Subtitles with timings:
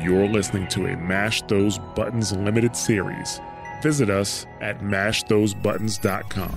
[0.00, 3.38] You're listening to a Mash Those Buttons limited series.
[3.82, 6.50] Visit us at mashthosebuttons.com.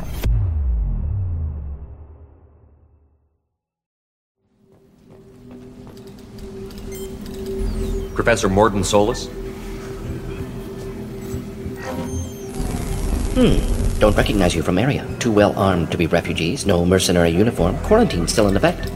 [8.16, 9.28] Professor Mordin Solus?
[13.36, 14.00] Hmm.
[14.00, 15.06] Don't recognize you from area.
[15.20, 16.66] Too well armed to be refugees.
[16.66, 17.78] No mercenary uniform.
[17.80, 18.90] Quarantine still in effect.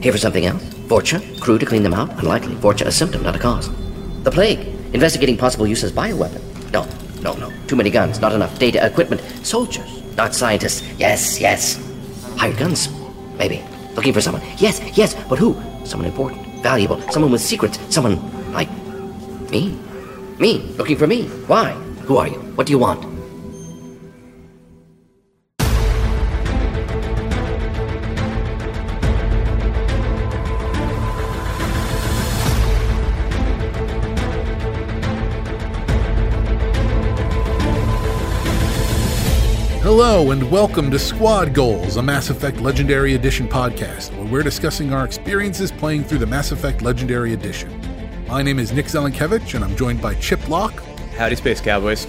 [0.00, 0.62] Here for something else?
[0.86, 1.40] Vorcha?
[1.40, 2.10] Crew to clean them out?
[2.22, 2.54] Unlikely.
[2.54, 3.68] Vorcha a symptom, not a cause.
[4.28, 4.60] The plague.
[4.92, 6.42] Investigating possible use as bioweapon.
[6.70, 6.86] No,
[7.22, 7.50] no, no.
[7.66, 8.20] Too many guns.
[8.20, 9.22] Not enough data, equipment.
[9.42, 10.82] Soldiers, not scientists.
[10.98, 11.80] Yes, yes.
[12.36, 12.90] Hired guns.
[13.38, 13.64] Maybe.
[13.96, 14.42] Looking for someone.
[14.58, 15.16] Yes, yes.
[15.30, 15.56] But who?
[15.86, 17.00] Someone important, valuable.
[17.10, 17.78] Someone with secrets.
[17.88, 18.20] Someone
[18.52, 18.68] like
[19.50, 19.74] me.
[20.38, 20.58] Me.
[20.76, 21.22] Looking for me.
[21.48, 21.72] Why?
[22.04, 22.38] Who are you?
[22.54, 23.07] What do you want?
[40.00, 44.92] Hello, and welcome to Squad Goals, a Mass Effect Legendary Edition podcast, where we're discussing
[44.92, 47.68] our experiences playing through the Mass Effect Legendary Edition.
[48.28, 50.84] My name is Nick Zelenkevich, and I'm joined by Chip Locke
[51.16, 52.06] Howdy, Space Cowboys.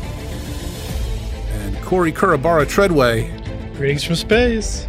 [1.52, 3.36] and Corey Kurabara Treadway,
[3.74, 4.86] Greetings from space.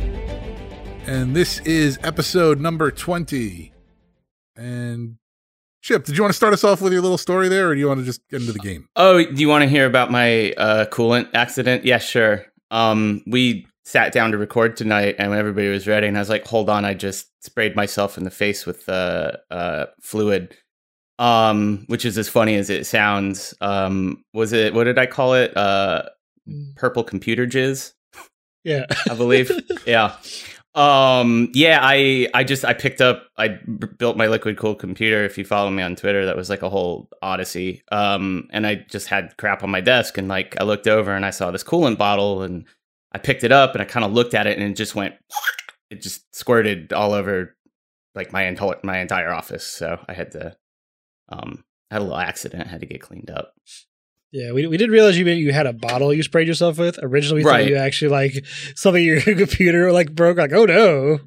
[1.06, 3.72] and this is episode number 20.
[4.56, 5.16] And
[5.80, 7.80] Chip, did you want to start us off with your little story there, or do
[7.80, 8.90] you want to just get into the game?
[8.94, 11.86] Oh, do you want to hear about my uh, coolant accident?
[11.86, 12.44] Yeah, sure.
[12.70, 16.46] Um, we sat down to record tonight, and everybody was ready, and I was like,
[16.46, 20.56] "Hold on, I just sprayed myself in the face with uh, uh, fluid."
[21.18, 23.52] Um, which is as funny as it sounds.
[23.60, 24.72] Um, was it?
[24.72, 25.54] What did I call it?
[25.56, 26.04] Uh,
[26.76, 27.92] purple computer jizz.
[28.64, 28.86] Yeah.
[29.10, 29.50] I believe.
[29.86, 30.16] yeah.
[30.74, 33.58] Um yeah, I I just I picked up I
[33.98, 36.70] built my liquid cooled computer if you follow me on Twitter that was like a
[36.70, 37.82] whole odyssey.
[37.90, 41.26] Um and I just had crap on my desk and like I looked over and
[41.26, 42.66] I saw this coolant bottle and
[43.12, 45.14] I picked it up and I kind of looked at it and it just went
[45.90, 47.56] it just squirted all over
[48.14, 49.64] like my entire my entire office.
[49.64, 50.56] So I had to
[51.30, 53.54] um I had a little accident, had to get cleaned up.
[54.32, 56.98] Yeah, we, we didn't realize you you had a bottle you sprayed yourself with.
[57.02, 57.62] Originally, we Right.
[57.64, 58.44] thought you actually like
[58.76, 60.38] something your computer like broke.
[60.38, 61.18] Like, oh no!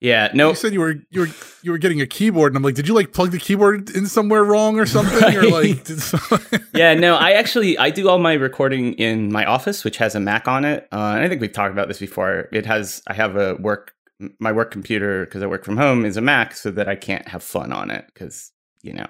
[0.00, 1.28] Yeah, no You said you were you were
[1.62, 4.06] you were getting a keyboard, and I'm like, did you like plug the keyboard in
[4.06, 5.84] somewhere wrong or something, or like?
[5.84, 6.40] Did some-
[6.74, 10.20] yeah, no, I actually I do all my recording in my office, which has a
[10.20, 10.88] Mac on it.
[10.92, 12.48] Uh, and I think we've talked about this before.
[12.52, 13.94] It has I have a work
[14.40, 17.26] my work computer because I work from home is a Mac, so that I can't
[17.28, 18.50] have fun on it because
[18.82, 19.06] you know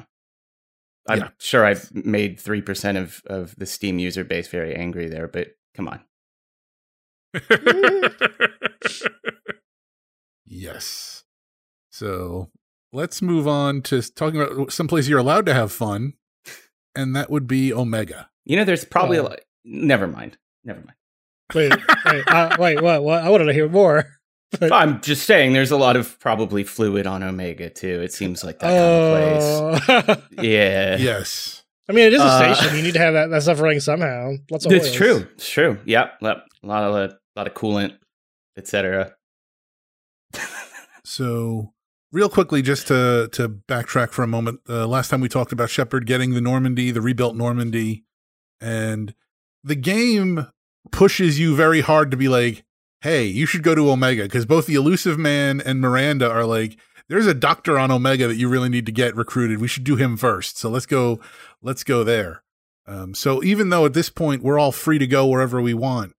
[1.08, 1.28] I'm Yeah.
[1.38, 5.48] sure I've made three percent of of the Steam user base very angry there, but
[5.74, 6.00] come on.
[10.46, 11.24] yes.
[11.90, 12.50] So
[12.92, 16.14] let's move on to talking about someplace you're allowed to have fun,
[16.94, 18.30] and that would be Omega.
[18.44, 19.24] You know, there's probably a Oh.
[19.26, 19.40] lot.
[19.64, 20.38] Never mind.
[20.64, 20.94] Never mind.
[21.54, 21.72] Wait,
[22.04, 23.02] wait, uh, wait, what?
[23.02, 23.22] What?
[23.22, 24.17] I wanted to hear more.
[24.58, 28.00] But- I'm just saying, there's a lot of probably fluid on Omega too.
[28.02, 30.44] It seems like that kind of place.
[30.48, 30.96] Yeah.
[30.96, 31.62] Yes.
[31.88, 32.76] I mean, it is a Uh, station.
[32.76, 34.32] You need to have that, that stuff running somehow.
[34.50, 34.94] Lots of It's oils.
[34.96, 35.26] true.
[35.34, 35.78] It's true.
[35.84, 36.18] Yep.
[36.22, 36.46] Yep.
[36.62, 37.96] A lot of a lot of coolant,
[38.56, 39.14] etc.
[41.04, 41.72] So
[42.12, 44.60] real quickly, just to to backtrack for a moment.
[44.68, 48.04] Uh, last time we talked about Shepard getting the Normandy, the rebuilt Normandy,
[48.60, 49.14] and
[49.64, 50.46] the game
[50.92, 52.64] pushes you very hard to be like,
[53.00, 56.78] "Hey, you should go to Omega," because both the Illusive Man and Miranda are like,
[57.08, 59.58] "There's a doctor on Omega that you really need to get recruited.
[59.58, 60.58] We should do him first.
[60.58, 61.20] So let's go,
[61.62, 62.42] let's go there."
[62.86, 66.14] Um, so even though at this point we're all free to go wherever we want,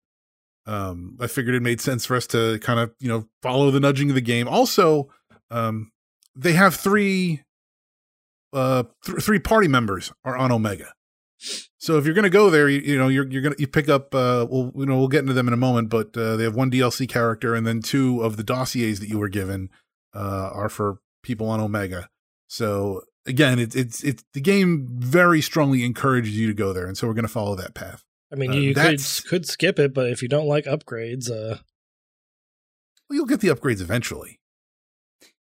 [0.67, 3.79] um, I figured it made sense for us to kind of you know follow the
[3.79, 4.47] nudging of the game.
[4.47, 5.09] Also,
[5.49, 5.91] um,
[6.35, 7.43] they have three
[8.53, 10.93] uh th- three party members are on Omega.
[11.79, 13.67] So if you're going to go there, you, you know you're you're going to you
[13.67, 14.13] pick up.
[14.13, 16.55] Uh, well, you know we'll get into them in a moment, but uh, they have
[16.55, 19.69] one DLC character, and then two of the dossiers that you were given
[20.13, 22.09] uh, are for people on Omega.
[22.47, 26.97] So again, it's it's it's the game very strongly encourages you to go there, and
[26.97, 28.03] so we're going to follow that path.
[28.31, 31.57] I mean, Uh, you could could skip it, but if you don't like upgrades, uh,
[33.09, 34.39] Well, you'll get the upgrades eventually.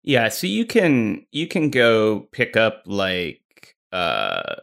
[0.03, 0.29] Yeah.
[0.29, 3.41] So you can you can go pick up like
[3.91, 4.57] uh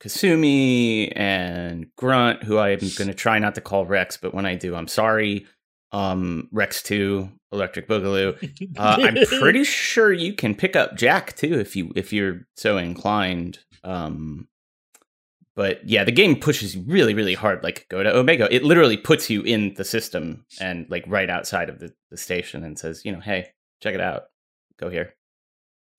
[0.00, 4.54] Kasumi and Grunt, who I'm going to try not to call Rex, but when I
[4.54, 5.46] do, I'm sorry.
[5.92, 8.36] Um, Rex Two, Electric Boogaloo.
[8.76, 12.76] Uh, I'm pretty sure you can pick up Jack too if you if you're so
[12.76, 13.60] inclined.
[13.84, 14.48] Um,
[15.54, 17.62] but yeah, the game pushes you really really hard.
[17.62, 21.70] Like go to Omega, it literally puts you in the system and like right outside
[21.70, 24.24] of the, the station and says, you know, hey, check it out,
[24.78, 25.14] go here.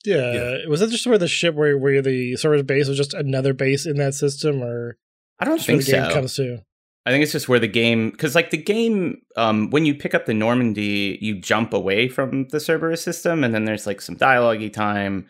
[0.08, 0.66] Yeah.
[0.68, 3.86] Was that just where the ship where where the Cerberus base was just another base
[3.86, 4.98] in that system, or
[5.40, 6.14] I don't think the game so.
[6.14, 6.64] comes to?
[7.06, 10.14] I think it's just where the game, because like the game, um, when you pick
[10.14, 14.16] up the Normandy, you jump away from the Cerberus system, and then there's like some
[14.16, 15.30] dialogue time,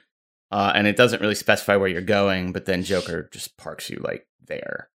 [0.52, 4.00] uh, and it doesn't really specify where you're going, but then Joker just parks you
[4.04, 4.90] like there.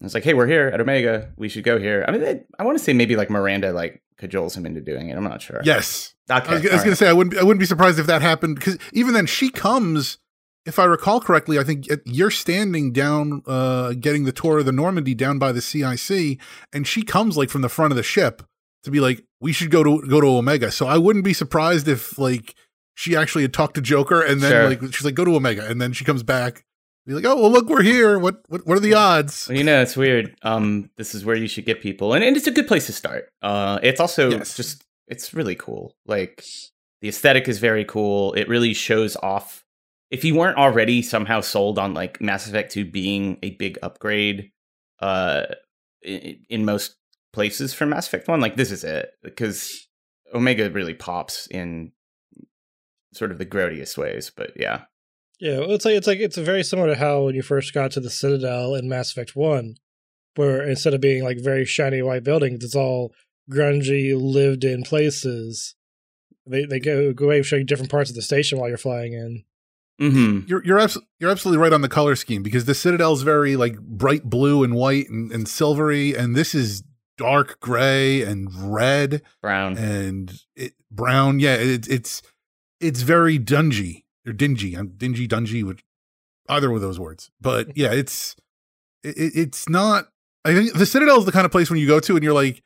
[0.00, 1.32] It's like, hey, we're here at Omega.
[1.36, 2.04] We should go here.
[2.06, 5.08] I mean, they, I want to say maybe like Miranda like cajoles him into doing
[5.08, 5.16] it.
[5.16, 5.60] I'm not sure.
[5.64, 6.14] Yes.
[6.30, 6.48] Okay.
[6.48, 8.06] I was, I was going to say I wouldn't be, I wouldn't be surprised if
[8.06, 10.18] that happened because even then she comes,
[10.66, 14.72] if I recall correctly, I think you're standing down, uh, getting the tour of the
[14.72, 16.38] Normandy down by the CIC,
[16.72, 18.42] and she comes like from the front of the ship
[18.84, 20.70] to be like, we should go to go to Omega.
[20.70, 22.54] So I wouldn't be surprised if like
[22.94, 24.68] she actually had talked to Joker and then Sure.
[24.68, 26.64] like she's like, go to Omega, and then she comes back,
[27.08, 28.18] be like, oh well, look, we're here.
[28.18, 29.48] What what what are the odds?
[29.48, 30.36] Well, you know, it's weird.
[30.42, 32.92] Um, this is where you should get people, and, and it's a good place to
[32.92, 33.30] start.
[33.42, 34.56] Uh, it's also Yes.
[34.56, 35.96] just it's really cool.
[36.06, 36.44] Like
[37.00, 38.34] the aesthetic is very cool.
[38.34, 39.64] It really shows off.
[40.10, 44.50] If you weren't already somehow sold on like Mass Effect Two being a big upgrade,
[45.00, 45.46] uh,
[46.02, 46.96] in, in most
[47.32, 49.88] places from Mass Effect One, like this is it because
[50.34, 51.92] Omega really pops in
[53.14, 54.30] sort of the grodiest ways.
[54.34, 54.82] But yeah,
[55.40, 58.00] Yeah, it's like it's like it's very similar to how when you first got to
[58.00, 59.76] the Citadel in Mass Effect One,
[60.34, 63.12] where instead of being like very shiny white buildings, it's all
[63.50, 65.76] grungy, lived in places.
[66.46, 68.78] They they go go away and show you different parts of the station while you're
[68.78, 69.44] flying in.
[70.00, 70.48] mm-hmm.
[70.48, 73.78] You're you're abs- you're absolutely right on the color scheme because the Citadel's very like
[73.78, 76.82] bright blue and white and, and silvery, and this is
[77.16, 79.76] dark gray and red Brown.
[79.76, 81.38] and it, brown.
[81.38, 82.22] Yeah, it, it's
[82.80, 84.74] it's very dungy or dingy.
[84.74, 85.84] I'm dingy, dungy, which
[86.48, 87.30] either of those words.
[87.40, 88.36] But yeah, it's
[89.02, 90.08] it, it's not.
[90.44, 92.32] I think the Citadel is the kind of place when you go to and you're
[92.32, 92.62] like,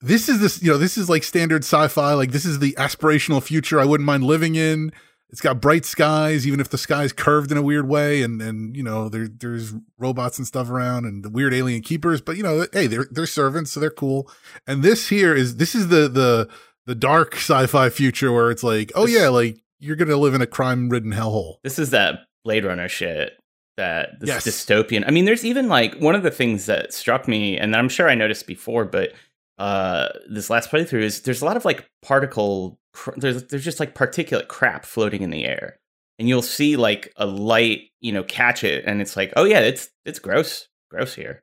[0.00, 2.14] this is this you know this is like standard sci-fi.
[2.14, 4.92] Like this is the aspirational future I wouldn't mind living in.
[5.30, 8.76] It's got bright skies, even if the sky's curved in a weird way, and and
[8.76, 12.20] you know there there's robots and stuff around and the weird alien keepers.
[12.20, 14.30] But you know, hey, they're they're servants, so they're cool.
[14.66, 16.48] And this here is this is the the
[16.86, 20.46] the dark sci-fi future where it's like, oh yeah, like you're gonna live in a
[20.46, 21.56] crime-ridden hellhole.
[21.62, 23.38] This is that Blade Runner shit.
[23.76, 24.44] That this Yes.
[24.46, 25.02] dystopian.
[25.06, 28.08] I mean, there's even like one of the things that struck me, and I'm sure
[28.08, 29.12] I noticed before, but
[29.58, 32.78] uh this last playthrough is there's a lot of like particle.
[32.92, 35.76] Cr- there's there's just like particulate crap floating in the air,
[36.20, 39.58] and you'll see like a light, you know, catch it, and it's like, oh yeah,
[39.60, 41.42] it's it's gross, gross here.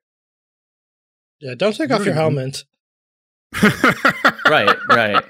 [1.42, 2.64] Yeah, don't take off your helmet.
[4.50, 5.24] Right, right.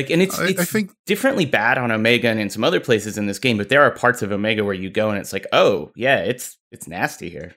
[0.00, 2.80] Like, and it's I- I it's think- differently bad on Omega and in some other
[2.80, 5.32] places in this game, but there are parts of Omega where you go and it's
[5.32, 7.54] like, oh yeah, it's it's nasty here.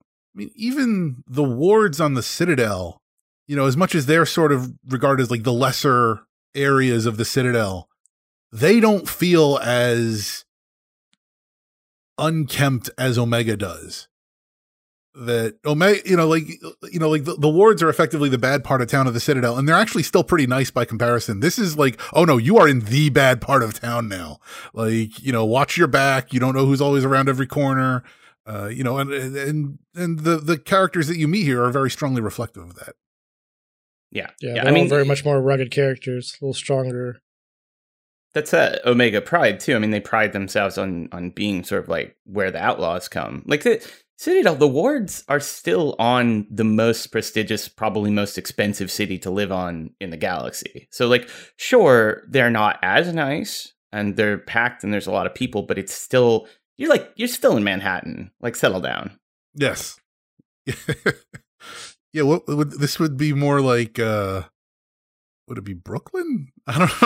[0.00, 3.00] I mean, even the wards on the Citadel,
[3.48, 6.20] you know, as much as they're sort of regarded as like the lesser
[6.54, 7.88] areas of the Citadel,
[8.52, 10.44] they don't feel as
[12.18, 14.06] unkempt as Omega does.
[15.26, 16.46] That Omega, you know, like
[16.92, 19.20] you know, like the, the wards are effectively the bad part of town of the
[19.20, 21.40] Citadel, and they're actually still pretty nice by comparison.
[21.40, 24.38] This is like, oh no, you are in the bad part of town now.
[24.72, 26.32] Like, you know, watch your back.
[26.32, 28.04] You don't know who's always around every corner
[28.48, 31.90] uh, you know, and and and the the characters that you meet here are very
[31.90, 32.94] strongly reflective of that.
[34.10, 34.62] Yeah, Yeah, yeah.
[34.62, 37.20] they're I mean, very much more rugged characters, a little stronger.
[38.32, 39.76] that's uh, Omega Pride too.
[39.76, 43.42] I mean, they pride themselves on on being sort of like where the outlaws come.
[43.46, 43.86] Like the
[44.18, 49.52] Citadel, the wards are still on the most prestigious, probably most expensive city to live
[49.52, 50.88] on in the galaxy.
[50.90, 55.34] So, like, sure, they're not as nice and they're packed and there's a lot of
[55.36, 58.32] people, but it's still you're like you're still in Manhattan.
[58.40, 59.18] Like, settle down.
[59.54, 60.00] Yes.
[62.12, 62.22] yeah.
[62.22, 63.98] What would this would be more like?
[63.98, 64.42] uh
[65.46, 66.48] Would it be Brooklyn?
[66.66, 67.02] I don't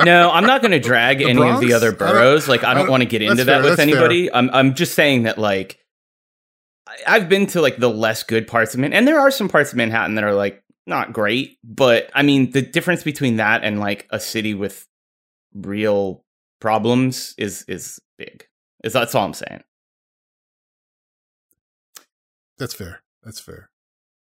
[0.00, 0.04] know.
[0.04, 2.48] No, I'm not going to drag The any of the other boroughs.
[2.48, 3.96] Like, I don't don't- want to get into fair, that with that's fair.
[3.98, 4.32] anybody.
[4.32, 5.78] I'm, I'm just saying that, like,
[7.06, 9.72] I've been to like the less good parts of Manhattan, and there are some parts
[9.72, 11.58] of Manhattan that are like not great.
[11.62, 14.86] But I mean, the difference between that and like a city with
[15.54, 16.24] real
[16.60, 18.46] problems is is big.
[18.84, 19.62] Is that's all I'm saying.
[22.58, 23.02] That's fair.
[23.22, 23.70] That's fair.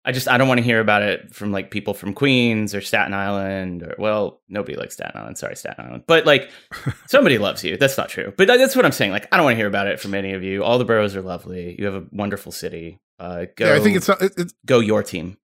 [0.07, 2.79] I just I don't want to hear about it from like people from Queens or
[2.79, 6.49] Staten Island or well nobody likes Staten Island sorry Staten Island but like
[7.07, 7.75] somebody loves you.
[7.75, 9.87] That's not true but that's what I'm saying like I don't want to hear about
[9.87, 10.63] it from any of you.
[10.63, 11.75] All the boroughs are lovely.
[11.77, 12.99] You have a wonderful city.
[13.19, 15.37] Uh go yeah, I think it's it, it's go your team.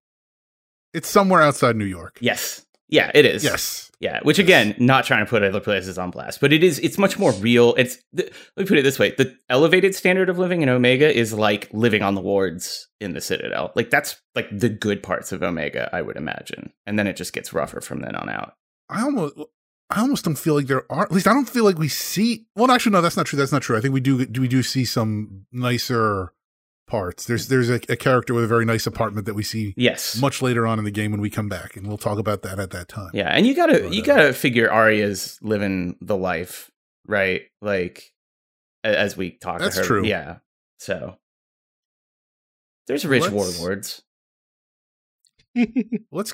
[0.94, 2.18] It's somewhere outside New York.
[2.22, 3.92] yes yeah it is Yes.
[4.00, 6.98] yeah which again not trying to put other places on blast but it is it's
[6.98, 8.24] much more real it's the,
[8.56, 11.70] let me put it this way the elevated standard of living in Omega is like
[11.74, 15.90] living on the wards in the Citadel like that's like the good parts of Omega
[15.92, 18.54] I would imagine and then it just gets rougher from then on out
[18.90, 19.36] I almost
[19.90, 21.04] I almost don't feel like there are.
[21.04, 22.48] At least I don't feel like we see.
[22.56, 23.38] Well, actually, no, that's not true.
[23.38, 23.78] That's not true.
[23.78, 24.26] I think we do.
[24.26, 24.42] do.
[24.42, 26.34] We do see some nicer
[26.94, 27.26] parts.
[27.26, 30.20] There's there's a, a character with a very nice apartment that we see Yes.
[30.22, 32.60] much later on in the game when we come back, and we'll talk about that
[32.60, 33.10] at that time.
[33.14, 36.70] Yeah, and you gotta But, you uh, gotta figure Aria's living the life,
[37.08, 37.42] right?
[37.62, 38.14] Like
[38.84, 39.88] as we talk That's to her.
[39.88, 40.06] true.
[40.06, 40.38] Yeah.
[40.80, 41.18] So
[42.88, 44.02] there's rich Let's- warlords.
[46.12, 46.34] Let's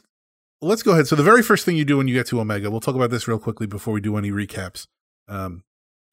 [0.61, 1.07] let's go ahead.
[1.07, 3.11] So the very first thing you do when you get to Omega, we'll talk about
[3.11, 4.87] this real quickly before we do any recaps.
[5.27, 5.63] Um,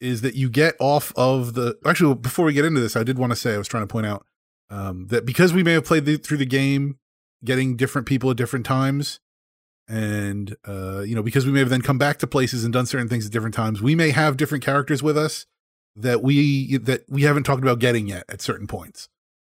[0.01, 3.19] is that you get off of the actually before we get into this, I did
[3.19, 4.27] want to say I was trying to point out
[4.71, 6.99] um, that because we may have played the, through the game,
[7.45, 9.21] getting different people at different times,
[9.89, 12.87] and uh, you know because we may have then come back to places and done
[12.87, 15.47] certain things at different times, we may have different characters with us
[15.95, 19.09] that we that we haven't talked about getting yet at certain points.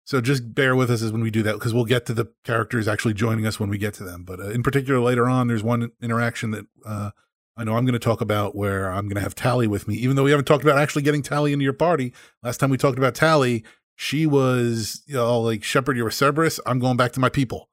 [0.04, 2.32] So just bear with us as when we do that because we'll get to the
[2.44, 4.24] characters actually joining us when we get to them.
[4.24, 7.12] But uh, in particular, later on, there's one interaction that uh,
[7.56, 9.96] I know I'm going to talk about where I'm going to have Tali with me,
[9.96, 12.14] even though we haven't talked about actually getting Tali into your party.
[12.42, 13.64] Last time we talked about Tali,
[14.02, 16.60] she was you know like Shepard, you're Cerberus.
[16.66, 17.70] I'm going back to my people.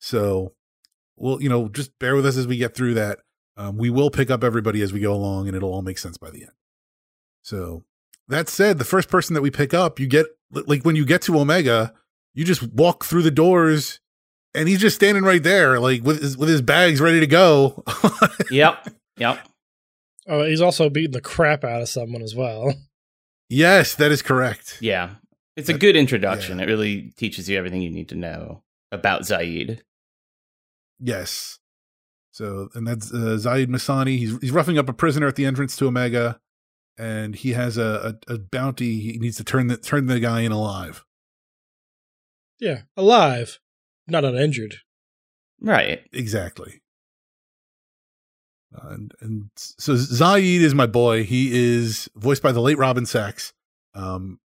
[0.00, 0.54] So
[1.16, 3.20] we'll you know just bear with us as we get through that.
[3.56, 6.18] Um, we will pick up everybody as we go along, and it'll all make sense
[6.18, 6.52] by the end.
[7.42, 7.84] So
[8.26, 11.22] that said, the first person that we pick up, you get like when you get
[11.22, 11.94] to Omega,
[12.34, 14.00] you just walk through the doors
[14.54, 17.84] and he's just standing right there, like with his, with his bags ready to go.
[18.50, 18.88] Yep.
[19.18, 19.46] Yep.
[20.26, 22.72] Oh, he's also beating the crap out of someone as well.
[23.48, 24.78] yes, that is correct.
[24.80, 25.16] Yeah.
[25.58, 26.58] It's a good introduction.
[26.58, 26.64] yeah.
[26.64, 28.62] It really teaches you everything you need to know
[28.92, 29.80] about Zaeed.
[31.00, 31.58] Yes.
[32.30, 34.18] So, and that's uh, Zaeed Massani.
[34.18, 36.38] He's he's roughing up a prisoner at the entrance to Omega,
[36.96, 39.00] and he has a, a, a bounty.
[39.00, 41.04] He needs to turn the turn the guy in alive.
[42.60, 43.58] Yeah, alive,
[44.06, 44.76] not uninjured.
[45.60, 46.02] Right.
[46.12, 46.82] Exactly.
[48.72, 51.24] Uh, and and so Zaeed is my boy.
[51.24, 53.52] He is voiced by the late Robin Sachs.
[53.94, 54.38] Um,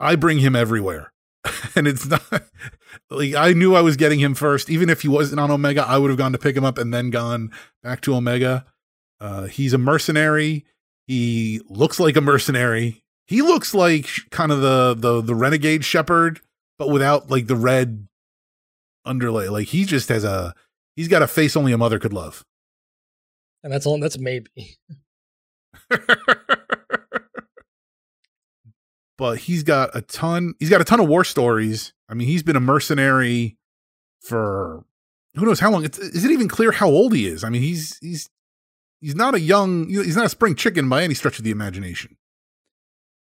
[0.00, 1.12] I bring him everywhere,
[1.76, 2.22] and it's not
[3.10, 4.70] like I knew I was getting him first.
[4.70, 6.92] Even if he wasn't on Omega, I would have gone to pick him up and
[6.92, 7.50] then gone
[7.82, 8.64] back to Omega.
[9.20, 10.64] Uh, he's a mercenary.
[11.06, 13.04] He looks like a mercenary.
[13.26, 16.40] He looks like kind of the the the renegade Shepard,
[16.78, 18.08] but without like the red
[19.04, 19.48] underlay.
[19.48, 20.54] Like he just has a
[20.96, 22.44] he's got a face only a mother could love.
[23.62, 24.00] And that's all.
[24.00, 24.76] That's maybe.
[29.20, 31.92] but he's got a ton he's got a ton of war stories.
[32.08, 33.56] I mean, he's been a mercenary
[34.20, 34.84] for
[35.34, 35.84] who knows how long.
[35.84, 37.44] It's, is it even clear how old he is?
[37.44, 38.28] I mean, he's he's
[39.00, 42.16] he's not a young he's not a spring chicken by any stretch of the imagination.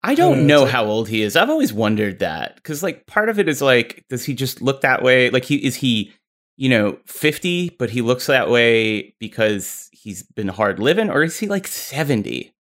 [0.02, 1.37] I don't Uh, know how old he is.
[1.37, 4.83] I've always wondered that because, like, part of it is like, does he just look
[4.83, 5.31] that way?
[5.31, 6.12] Like, he is he,
[6.57, 11.38] you know, fifty, but he looks that way because he's been hard living, or is
[11.38, 12.55] he like seventy?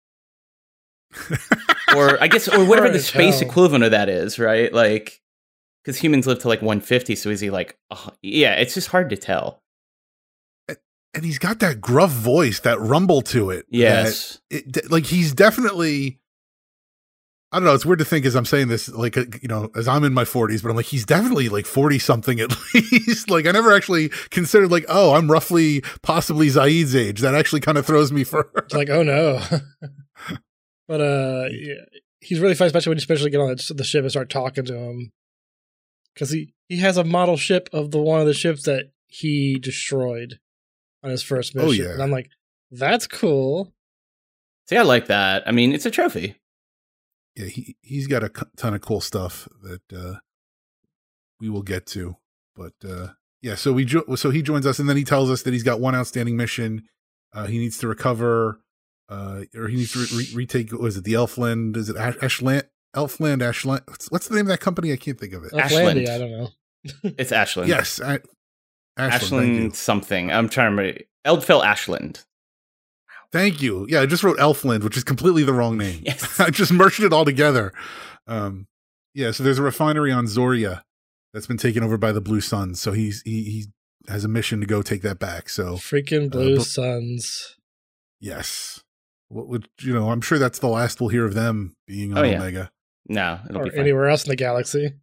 [1.97, 3.49] or I guess, or whatever the space tell.
[3.49, 4.73] equivalent of that is, right?
[4.73, 5.21] Like,
[5.85, 8.55] because humans live to like one fifty, so is he like, uh, yeah?
[8.55, 9.63] It's just hard to tell.
[10.69, 13.67] and he's got that gruff voice, that rumble to it.
[13.71, 16.21] Yes, it, like he's definitely.
[17.53, 17.75] I don't know.
[17.75, 20.13] It's weird to think as I'm saying this, like uh, you know, as I'm in
[20.13, 23.31] my 40s, but I'm like he's definitely like 40 something at least.
[23.31, 27.21] like I never actually considered like, oh, I'm roughly possibly Zaeed's age.
[27.21, 28.51] That actually kind of throws me for.
[28.57, 29.41] It's like, oh no.
[30.89, 31.75] but uh, yeah,
[32.21, 34.65] he's really fun, especially when you especially get on the the ship and start talking
[34.67, 35.13] to him,
[36.15, 39.59] because he he has a model ship of the one of the ships that he
[39.59, 40.39] destroyed
[41.03, 41.69] on his first mission.
[41.69, 41.93] Oh, yeah.
[41.93, 42.31] and I'm like,
[42.71, 43.73] that's cool.
[44.69, 45.47] see, I like that.
[45.47, 46.37] I mean, it's a trophy.
[47.37, 50.19] yeah, he he's got a ton of cool stuff that uh
[51.41, 52.17] we will get to.
[52.57, 53.09] But uh
[53.43, 55.63] yeah, so we jo- so he joins us and then he tells us that he's
[55.63, 56.85] got one outstanding mission.
[57.33, 58.61] Uh he needs to recover
[59.09, 61.97] uh or he needs to re- re- retake what is it the Elfland is it
[61.97, 62.65] Ash- Ashland
[62.97, 64.93] Elfland Ashland what's, what's the name of that company?
[64.93, 65.53] I can't think of it.
[65.55, 65.99] Ashland.
[65.99, 66.49] Ashlandia, I don't know.
[67.19, 67.69] It's Ashland.
[67.69, 68.21] yes, A-
[68.97, 69.13] Ashland.
[69.13, 70.31] Ashland, something.
[70.31, 71.01] I'm trying to remember.
[71.27, 72.25] Eldfell Ashland.
[73.33, 73.85] Thank you.
[73.89, 76.03] Yeah, I just wrote Elfland, which is completely the wrong name.
[76.07, 76.39] Yes.
[76.39, 77.73] I just merged it all together.
[78.29, 78.69] Um,
[79.13, 80.83] yeah, so there's a refinery on Zorya
[81.33, 82.79] that's been taken over by the Blue Suns.
[82.81, 83.65] So he's he he
[84.07, 85.49] has a mission to go take that back.
[85.49, 87.57] So Freaking Blue but- Suns.
[88.21, 88.84] yes,
[89.35, 90.11] what would you know?
[90.11, 92.37] I'm sure that's the last we'll hear of them being on Oh, yeah.
[92.41, 92.71] Omega.
[93.09, 93.81] No, it'll Or be fine.
[93.81, 94.95] anywhere else in the galaxy.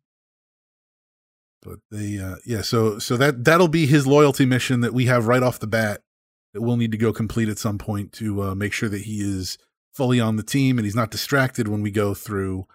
[1.61, 2.61] But they, uh, yeah.
[2.61, 6.01] So so that that'll be his loyalty mission that we have right off the bat
[6.53, 9.21] that we'll need to go complete at some point to uh, make sure that he
[9.21, 9.57] is
[9.93, 12.65] fully on the team and he's not distracted when we go through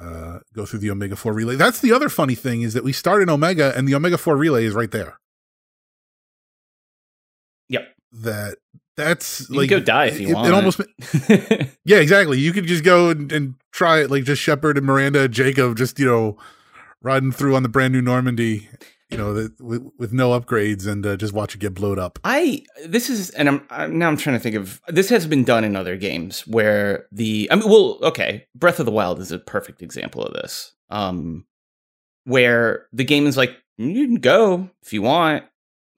[0.00, 2.92] uh go through the omega 4 relay that's the other funny thing is that we
[2.92, 5.14] start in omega and the omega 4 relay is right there Yep.
[8.22, 8.56] That
[8.96, 10.48] that's You like can go die if you it, want.
[10.48, 10.80] It almost
[11.84, 12.38] yeah, exactly.
[12.38, 15.98] You could just go and, and try it, like just Shepard and Miranda, Jacob, just
[15.98, 16.36] you know,
[17.02, 18.68] riding through on the brand new Normandy,
[19.10, 22.18] you know, the, with with no upgrades, and uh, just watch it get blown up.
[22.24, 25.44] I this is and I'm, I'm now I'm trying to think of this has been
[25.44, 29.32] done in other games where the I mean well okay Breath of the Wild is
[29.32, 31.46] a perfect example of this um
[32.24, 35.44] where the game is like you can go if you want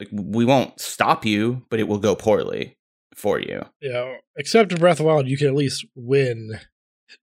[0.01, 2.77] like we won't stop you but it will go poorly
[3.15, 3.65] for you.
[3.81, 6.59] Yeah, except in Breath of the Wild, you can at least win.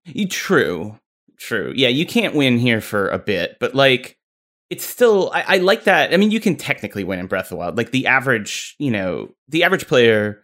[0.04, 0.98] You- true
[1.36, 1.72] true.
[1.74, 4.16] Yeah you can't win here for a bit but like
[4.70, 7.50] it's still I, I like that i mean you can technically win in breath of
[7.50, 7.76] the wild.
[7.76, 10.42] Like the average you know the average player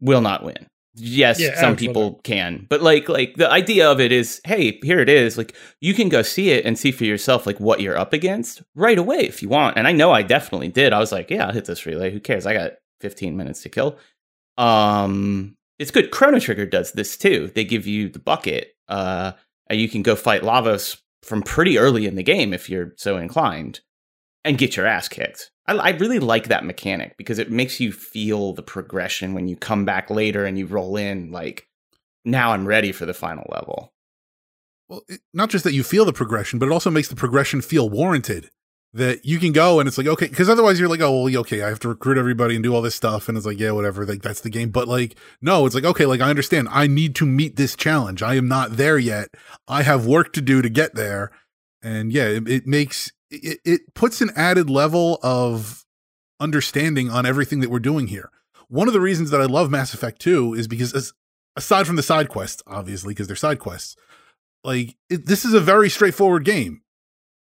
[0.00, 2.66] will not win yes Yeah, some people can.
[2.68, 6.08] But like like the idea of it is hey here it is like you can
[6.08, 9.42] go see it and see for yourself like what you're up against right away if
[9.42, 9.76] you want.
[9.76, 10.92] And i know i definitely did.
[10.92, 12.10] I was like yeah i'll hit this relay.
[12.10, 12.46] Who cares?
[12.46, 13.98] I got 15 minutes to kill.
[14.58, 16.10] Um it's good.
[16.12, 17.50] Chrono trigger does this too.
[17.54, 19.32] They give you the bucket uh
[19.68, 23.16] and you can go fight lavos from pretty early in the game if you're so
[23.16, 23.80] inclined
[24.44, 27.92] and get your ass kicked I, I really like that mechanic because it makes you
[27.92, 31.66] feel the progression when you come back later and you roll in like
[32.24, 33.92] now i'm ready for the final level
[34.88, 37.62] Well, it, not just that you feel the progression, but it also makes the progression
[37.62, 38.50] feel warranted.
[38.92, 41.62] That you can go and it's like okay, because otherwise you're like, oh well, okay,
[41.62, 44.06] I have to recruit everybody and do all this stuff, and it's like, yeah, whatever,
[44.06, 44.70] like that's the game.
[44.70, 48.22] But like, no, it's like okay, like I understand, I need to meet this challenge.
[48.22, 49.30] I am not there yet.
[49.66, 51.32] I have work to do to get there,
[51.82, 53.10] and yeah, it, it makes
[53.42, 55.84] it, it puts an added level of
[56.40, 58.30] understanding on everything that we're doing here.
[58.68, 61.12] One of the reasons that I love Mass Effect 2 is because as,
[61.56, 63.96] aside from the side quests, obviously, because they're side quests,
[64.62, 66.82] like it, this is a very straightforward game.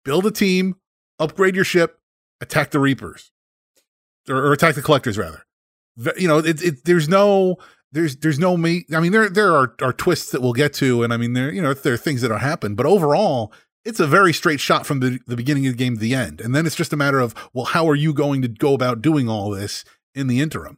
[0.03, 0.75] Build a team,
[1.19, 1.99] upgrade your ship,
[2.41, 3.31] attack the Reapers,
[4.27, 5.45] or, or attack the Collectors rather.
[6.17, 7.57] You know, it, it there's no
[7.91, 8.85] there's there's no me.
[8.93, 11.51] I mean, there there are are twists that we'll get to, and I mean there
[11.51, 13.53] you know there are things that are happen, but overall.
[13.85, 16.39] It's a very straight shot from the, the beginning of the game to the end.
[16.39, 19.01] And then it's just a matter of, well, how are you going to go about
[19.01, 19.83] doing all this
[20.15, 20.77] in the interim?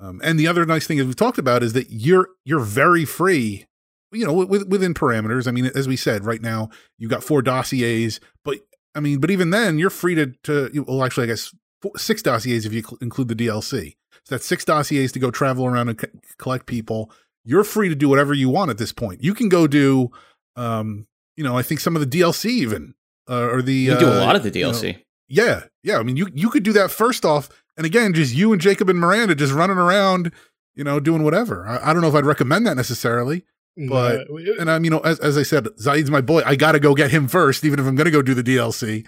[0.00, 3.04] Um, and the other nice thing as we've talked about is that you're you're very
[3.04, 3.66] free,
[4.12, 5.48] you know, with, within parameters.
[5.48, 8.58] I mean, as we said, right now you've got four dossiers, but
[8.94, 12.22] I mean, but even then you're free to to well, actually, I guess four, six
[12.22, 13.96] dossiers if you cl- include the DLC.
[14.24, 16.08] So that's six dossiers to go travel around and c-
[16.38, 17.10] collect people.
[17.44, 19.22] You're free to do whatever you want at this point.
[19.22, 20.10] You can go do,
[20.54, 21.06] um,
[21.38, 22.94] you know, I think some of the DLC even,
[23.30, 25.64] uh, or the you can do a uh, lot of the you know, dlc yeah,
[25.82, 25.98] yeah.
[25.98, 28.88] I mean, you you could do that first off, and again, just you and Jacob
[28.88, 30.32] and Miranda just running around,
[30.74, 31.66] you know, doing whatever.
[31.66, 33.44] I, I don't know if I'd recommend that necessarily.
[33.88, 36.42] But- No, And I'm, you know, as as I said, Zaeed's my boy.
[36.44, 38.42] I got to go get him first, even if I'm going to go do the
[38.42, 39.06] DLC.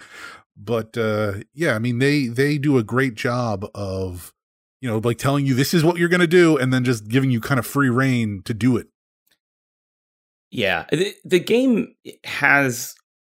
[0.55, 4.31] But uh yeah, I mean, they they do a great job of,
[4.79, 7.07] you know, like telling you this is what you're going to do, and then just
[7.07, 8.87] giving you kind of free reign to do it.
[10.51, 12.93] Yeah, the, the game has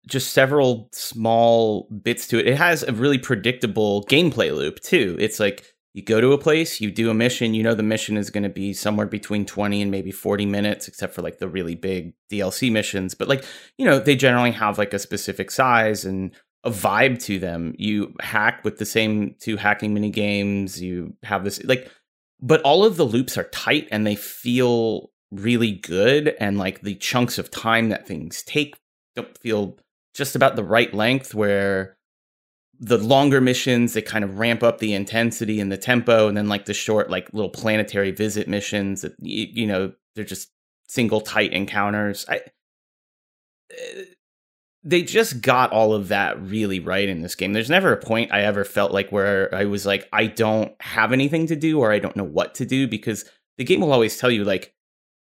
[0.07, 2.47] just several small bits to it.
[2.47, 5.15] It has a really predictable gameplay loop too.
[5.19, 8.17] It's like you go to a place, you do a mission, you know the mission
[8.17, 11.47] is going to be somewhere between 20 and maybe 40 minutes except for like the
[11.47, 13.45] really big DLC missions, but like,
[13.77, 17.75] you know, they generally have like a specific size and a vibe to them.
[17.77, 21.89] You hack with the same two hacking mini games, you have this like
[22.41, 26.95] but all of the loops are tight and they feel really good and like the
[26.95, 28.75] chunks of time that things take
[29.15, 29.77] don't feel
[30.13, 31.97] just about the right length where
[32.79, 36.49] the longer missions they kind of ramp up the intensity and the tempo and then
[36.49, 40.49] like the short like little planetary visit missions that you, know they're just
[40.87, 42.25] single tight encounters.
[42.27, 42.37] I
[43.71, 44.01] uh,
[44.83, 47.53] they just got all of that really right in this game.
[47.53, 51.13] There's never a point i ever felt like where i was like i don't have
[51.13, 53.25] anything to do or i don't know what to do because
[53.57, 54.73] the game will always tell you like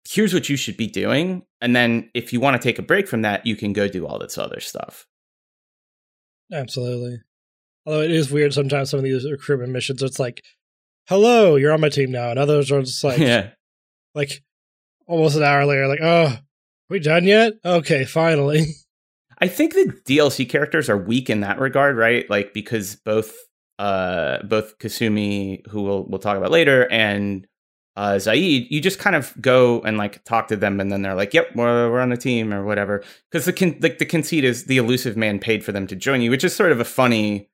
[0.09, 3.07] here's what you should be doing and then if you want to take a break
[3.07, 5.07] from that you can go do all this other stuff
[6.51, 7.19] Absolutely.
[7.85, 10.41] Although it is weird sometimes some of these recruitment missions, it's like,
[11.07, 12.29] hello, you're on my team now.
[12.29, 13.49] And others are just like, yeah
[14.15, 14.43] like
[15.07, 16.37] almost an hour later, like, oh,
[16.89, 17.53] we done yet?
[17.65, 18.67] Okay, finally.
[19.39, 22.29] I think the DLC characters are weak in that regard, right?
[22.29, 23.35] Like because both
[23.79, 27.47] uh both Kasumi, who we'll we'll talk about later, and
[27.95, 31.13] uh Zaeed, you just kind of go and like talk to them, and then they're
[31.13, 33.03] like, "Yep, we're we're on the team" or whatever.
[33.31, 36.21] Because the con- like the conceit is the illusive man paid for them to join
[36.21, 37.49] you, which is sort of a funny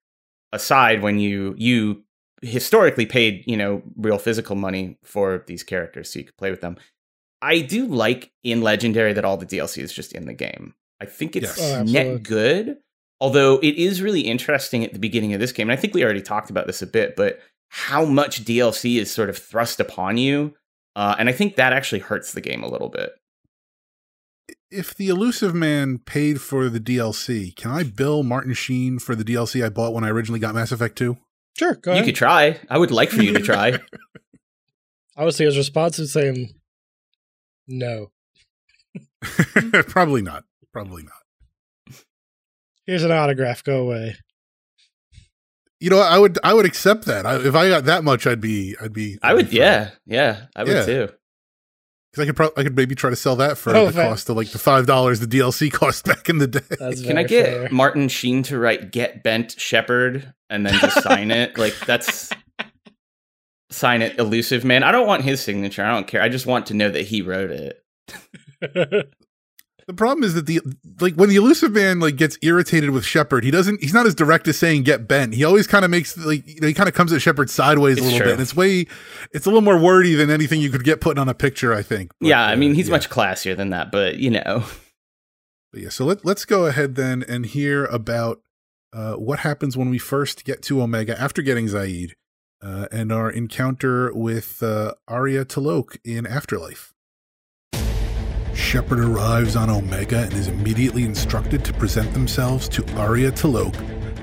[0.54, 2.04] aside when you you
[2.42, 6.62] historically paid you know real physical money for these characters so you could play with
[6.62, 6.78] them.
[7.42, 10.74] I do like in Legendary that all the DLC is just in the game.
[11.02, 11.74] I think it's Yes.
[11.76, 12.78] Oh, net good.
[13.22, 16.04] Although it is really interesting at the beginning of this game, and I think we
[16.04, 20.18] already talked about this a bit, but how much DLC is sort of thrust upon
[20.18, 20.56] you.
[20.96, 23.12] Uh, and I think that actually hurts the game a little bit.
[24.72, 29.24] If the illusive man paid for the DLC, can I bill Martin Sheen for the
[29.24, 31.18] DLC I bought when I originally got Mass Effect 2?
[31.58, 32.60] Sure, go You could try.
[32.70, 33.80] I would like for you to try.
[35.16, 36.54] I would see his response is saying
[37.68, 38.12] no.
[39.88, 40.46] Probably not.
[40.72, 41.96] Probably not.
[42.86, 43.64] Here's an autograph.
[43.64, 44.16] Go away.
[45.80, 47.26] You know, I would I would accept that.
[47.26, 49.18] I, if I got that much, I'd be I'd be.
[49.24, 50.86] I would, yeah, yeah, I would Yeah.
[50.86, 51.10] too.
[52.12, 54.04] because I could pro- I could maybe try to sell that for Oh, the fa-
[54.10, 56.60] cost of like the five dollars the DLC cost back in the day.
[56.80, 57.70] That's Can I get fair.
[57.72, 61.58] Martin Sheen to write "Get Bent Shepard" and then just sign it?
[61.58, 62.30] Like that's
[63.72, 64.84] sign it, illusive man.
[64.84, 65.84] I don't want his signature.
[65.86, 66.22] I don't care.
[66.22, 67.86] I just want to know that he wrote it.
[69.90, 70.62] The problem is that the
[71.02, 73.82] like when the illusive man like gets irritated with Shepard, he doesn't.
[73.82, 76.62] He's not as direct as saying "get bent." He always kind of makes like you
[76.62, 78.28] know, he kind of comes at Shepard sideways a little true.
[78.28, 78.34] bit.
[78.34, 78.86] And it's way,
[79.32, 81.74] it's a little more wordy than anything you could get put on a picture.
[81.74, 82.12] I think.
[82.20, 82.92] But, yeah, I uh, mean he's yeah.
[82.92, 84.64] much classier than that, but you know,
[85.72, 88.42] But yeah, so let, let's go ahead then and hear about
[88.92, 92.14] uh, what happens when we first get to Omega after getting Zaeed
[92.62, 96.94] uh, and our encounter with uh, Aria T'Loak in Afterlife.
[98.60, 103.74] Shepard arrives on Omega and is immediately instructed to present themselves to Aria T'Loak,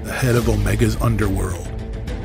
[0.05, 1.69] the head of Omega's underworld.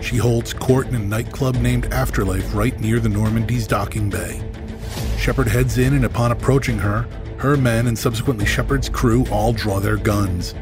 [0.02, 4.40] She holds court in a nightclub named Afterlife right near the Normandy's docking bay.
[5.18, 9.80] Shepard heads in, and upon approaching her, her men and subsequently Shepard's crew all draw
[9.80, 10.54] their guns.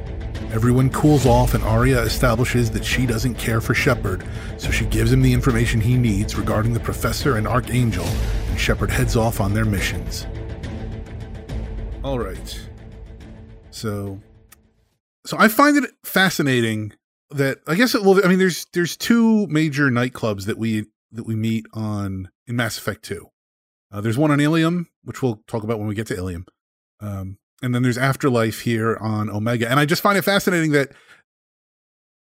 [0.53, 4.23] Everyone cools off, and Aria establishes that she doesn't care for Shepard,
[4.57, 8.91] so she gives him the information he needs regarding the Professor and Archangel, and Shepard
[8.91, 10.25] heads off on their missions.
[12.03, 12.69] All right.
[13.71, 14.21] So,
[15.25, 16.93] so I find it fascinating
[17.29, 21.25] that I guess it, well, I mean, there's there's two major nightclubs that we that
[21.25, 23.27] we meet on in Mass Effect Two.
[23.91, 26.45] Uh, there's one on Ilium, which we'll talk about when we get to Ilium.
[27.01, 29.69] Um, and then there's Afterlife here on Omega.
[29.69, 30.91] And I just find it fascinating that,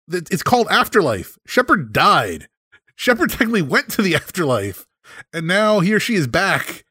[0.08, 1.38] that it's called Afterlife.
[1.46, 2.48] Shepard died.
[2.94, 4.86] Shepard technically went to the afterlife,
[5.34, 6.85] and now he or she is back,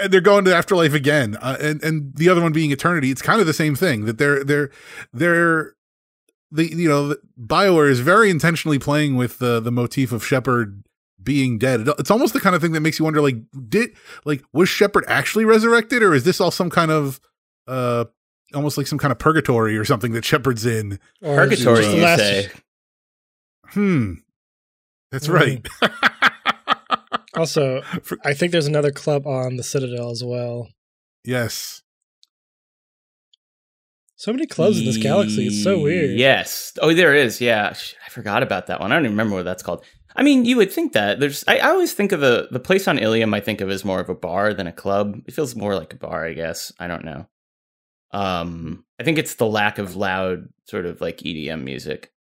[0.00, 1.36] and they're going to Afterlife again.
[1.40, 3.10] Uh, and and the other one being Eternity.
[3.10, 4.70] It's kind of the same thing that they're they're
[5.12, 5.74] they're
[6.50, 10.82] the you know Bioware is very intentionally playing with the the motif of Shepard
[11.22, 11.86] being dead.
[11.98, 13.36] It's almost the kind of thing that makes you wonder, like,
[13.68, 13.90] did
[14.24, 17.20] like was Shepard actually resurrected, or is this all some kind of
[17.68, 18.06] uh
[18.54, 20.98] almost like some kind of purgatory or something that Shepard's in?
[21.22, 21.84] Or is purgatory.
[21.86, 22.50] the You last- say?
[23.66, 24.12] Hmm.
[25.12, 25.32] That's Hmm.
[25.32, 25.68] right.
[27.34, 30.68] Also, For- I think there's another club on the Citadel as well.
[31.24, 31.82] yes.
[34.16, 35.46] So many clubs in this galaxy.
[35.46, 36.10] It's so weird.
[36.18, 36.74] Yes.
[36.82, 37.40] Oh, there is.
[37.40, 37.72] Yeah,
[38.06, 38.92] I forgot about that one.
[38.92, 39.82] I don't even remember what that's called.
[40.14, 41.42] I mean, you would think that there's.
[41.48, 43.32] I, I always think of the the place on Ilium.
[43.32, 45.22] I think of as more of a bar than a club.
[45.26, 46.26] It feels more like a bar.
[46.26, 46.70] I guess.
[46.78, 47.28] I don't know.
[48.12, 52.12] Um, I think it's the lack of loud sort of like EDM music.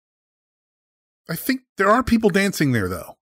[1.29, 3.17] I think there are people dancing there though.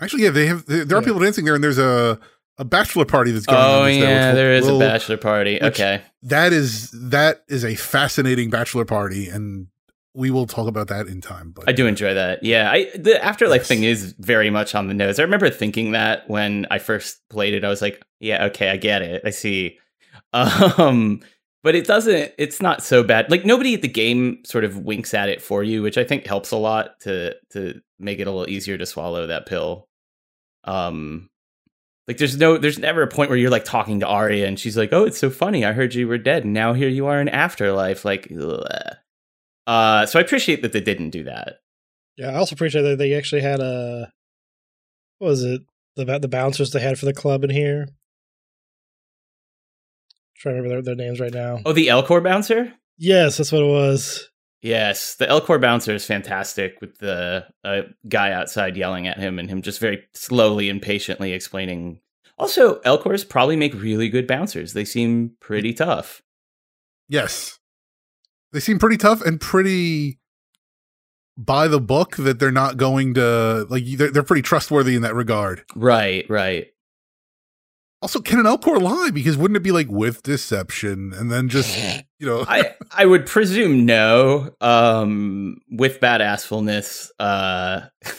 [0.00, 0.64] Actually, yeah, they have.
[0.66, 1.00] There, are Yeah.
[1.00, 2.18] people dancing there, and there's a
[2.58, 3.64] a bachelor party that's going on.
[3.64, 5.62] Oh there, which yeah, there is a bachelor party.
[5.62, 6.02] okay.
[6.22, 9.68] That is that is a fascinating bachelor party, and
[10.14, 11.52] we will talk about that in time.
[11.52, 12.42] But I do enjoy that.
[12.42, 13.68] Yeah, I the afterlife Yes.
[13.68, 15.18] thing is very much on the nose.
[15.18, 17.64] I remember thinking that when I first played it.
[17.64, 19.22] I was like, yeah, okay, I get it.
[19.24, 19.78] I see.
[20.32, 21.20] Um
[21.62, 23.30] but it doesn't it's not so bad.
[23.30, 26.26] Like nobody at the game sort of winks at it for you, which I think
[26.26, 29.88] helps a lot to to make it a little easier to swallow that pill.
[30.64, 31.30] Um
[32.08, 34.76] like there's no there's never a point where you're like talking to Aria and she's
[34.76, 35.64] like, "Oh, it's so funny.
[35.64, 38.96] I heard you were dead and now here you are in afterlife." Like ugh.
[39.66, 41.60] Uh, so I appreciate that they didn't do that.
[42.16, 44.12] Yeah, I also appreciate that they actually had a
[45.18, 45.62] what was it
[45.96, 47.86] the the bouncers they had for the club in here.
[50.36, 51.60] trying to remember their, their names right now.
[51.64, 52.72] Oh, the Elcor bouncer?
[52.98, 54.29] Yes, that's what it was.
[54.62, 59.48] Yes, the Elcor bouncer is fantastic with the uh, guy outside yelling at him and
[59.48, 62.00] him just very slowly and patiently explaining.
[62.38, 64.72] Also, Elcors probably make really good bouncers.
[64.74, 66.22] They seem pretty tough.
[67.08, 67.58] yes,
[68.52, 70.18] they seem pretty tough and pretty
[71.38, 72.16] by the book.
[72.16, 73.84] That they're not going to like.
[73.86, 75.64] They're, they're pretty trustworthy in that regard.
[75.74, 76.66] Right, right.
[78.02, 79.10] Also, can an Elcor lie?
[79.12, 81.76] Because wouldn't it be like with deception and then just
[82.18, 82.44] you know?
[82.48, 84.54] I I would presume no.
[84.60, 87.10] Um, with badassfulness.
[87.18, 87.82] Uh,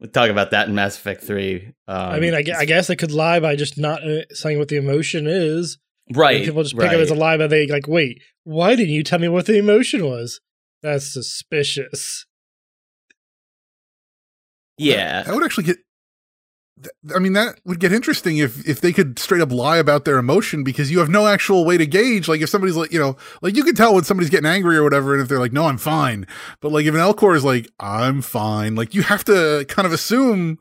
[0.00, 1.72] we'll talk about that in Mass Effect Three.
[1.88, 4.58] Um, I mean, I, gue- I guess they could lie by just not uh, saying
[4.58, 5.78] what the emotion is.
[6.14, 6.36] right.
[6.36, 6.94] And people just pick right.
[6.94, 9.58] it as a lie, but they like, wait, why didn't you tell me what the
[9.58, 10.40] emotion was?
[10.82, 12.24] That's suspicious.
[14.76, 15.24] Yeah.
[15.24, 15.78] That would actually get.
[16.82, 20.04] Th- I mean, that would get interesting if if they could straight up lie about
[20.04, 22.28] their emotion because you have no actual way to gauge.
[22.28, 24.82] Like if somebody's like, you know, like you can tell when somebody's getting angry or
[24.84, 26.26] whatever, and if they're like, "No, I'm fine,"
[26.60, 29.92] but like if an Elcor is like, "I'm fine," like you have to kind of
[29.92, 30.58] assume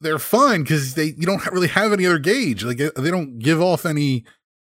[0.00, 2.64] they're fine because they you don't really have any other gauge.
[2.64, 4.24] Like they don't give off any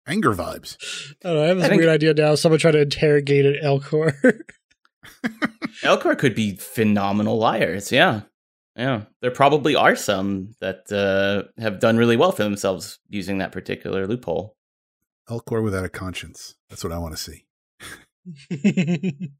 [0.07, 0.77] anger vibes.
[1.25, 1.45] I don't know.
[1.45, 2.35] I have this I think- weird idea now.
[2.35, 4.13] Someone trying to interrogate an Elcor.
[5.83, 7.91] Elcor could be phenomenal liars.
[7.93, 8.23] Yeah.
[8.77, 9.03] Yeah.
[9.21, 14.07] There probably are some that uh, have done really well for themselves using that particular
[14.07, 14.57] loophole.
[15.31, 16.55] Elcor without a conscience.
[16.69, 17.45] That's what I want to see.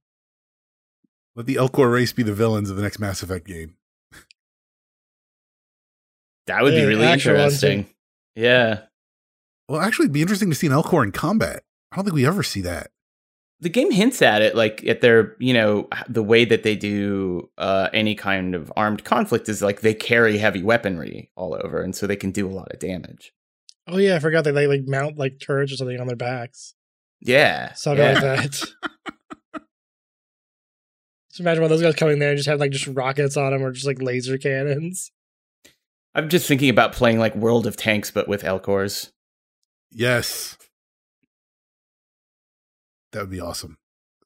[1.37, 3.75] Let the Elcor race be the villains of the next Mass Effect game.
[6.47, 7.87] That would Yeah, be really actual ones, interesting.
[8.37, 8.83] Yeah.
[9.69, 11.63] Well, actually, it'd be interesting to see an Elcor in combat.
[11.91, 12.91] I don't think we ever see that.
[13.65, 17.49] The game hints at it like at their you know the way that they do
[17.59, 21.97] uh, any kind of armed conflict is like they carry heavy weaponry all over and
[21.97, 23.33] so they can do a lot of damage
[23.89, 26.75] oh yeah, I forgot that they like mount like turrets or something on their backs.
[27.21, 28.13] yeah Something yeah.
[28.13, 28.51] like that.
[31.31, 33.51] Just imagine one of those guys coming there and just have like just rockets on
[33.53, 35.11] them or just like laser cannons.
[36.15, 39.11] i'm just thinking about playing like world of tanks but with elcors
[39.97, 40.57] Yes.
[43.15, 43.79] That would be awesome.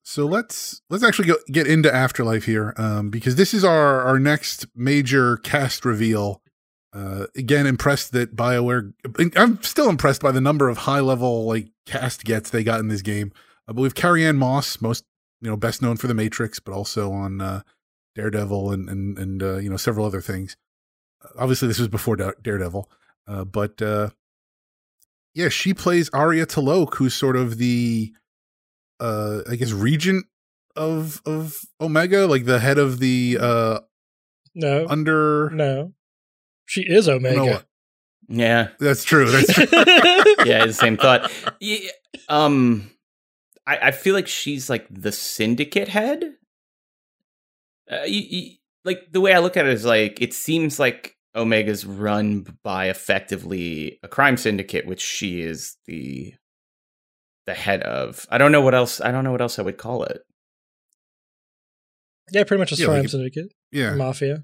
[0.03, 4.19] So let's let's actually go, get into Afterlife here, um, because this is our our
[4.19, 6.41] next major cast reveal.
[6.95, 8.95] Uh, again, impressed that Bioware.
[9.37, 12.89] I'm still impressed by the number of high level like cast gets they got in
[12.89, 13.33] this game.
[13.69, 15.05] I believe Carrie Anne Moss, most
[15.43, 17.61] you know, best known for The Matrix, but also on uh,
[18.15, 20.57] Daredevil and and and uh, you know several other things.
[21.39, 22.91] Obviously, this was before Daredevil,
[23.27, 24.09] uh, but uh,
[25.35, 28.15] yeah, she plays Aria T'Loak, who's sort of the
[29.01, 30.27] uh I guess regent
[30.77, 33.81] of of Omega, like the head of the uh
[34.55, 35.93] No, under no,
[36.67, 37.65] she is No, Omega.
[38.29, 39.31] yeah that's true.
[39.31, 39.67] That's true.
[40.45, 41.31] yeah the same thought
[41.61, 41.79] yeah,
[42.29, 42.91] um
[43.67, 46.25] I, I feel like she's like the syndicate head
[47.91, 48.51] uh, you, you,
[48.85, 52.89] like the way i look at it is like it seems like omega's run by
[52.89, 56.35] effectively a crime syndicate which she is the
[57.49, 59.79] the head of i don't know what else i don't know what else i would
[59.79, 60.21] call it
[62.31, 63.95] yeah, pretty much a Yeah, crime like- syndicate, yeah.
[63.95, 64.43] mafia.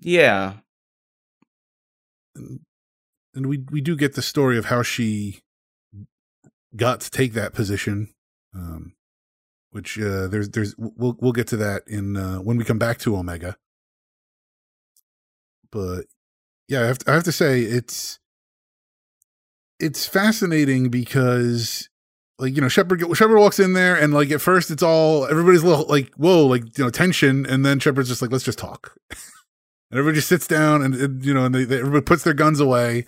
[0.00, 0.58] yeah
[2.36, 5.40] And we we do get the story of how she
[6.76, 8.12] got to take that position.
[8.54, 8.94] Um
[9.70, 12.98] which uh there's there's we'll we'll get to that in uh when we come back
[12.98, 13.56] to Omega.
[15.70, 16.04] But
[16.68, 18.18] yeah, I have to, I have to say it's
[19.82, 21.88] it's fascinating because
[22.38, 25.64] like you know Shepard Shepard walks in there and like at first it's all everybody's
[25.64, 28.96] little like whoa like you know tension and then Shepard's just like let's just talk.
[29.90, 32.32] And everybody just sits down and, and, you know and they, they everybody puts their
[32.32, 33.04] guns away.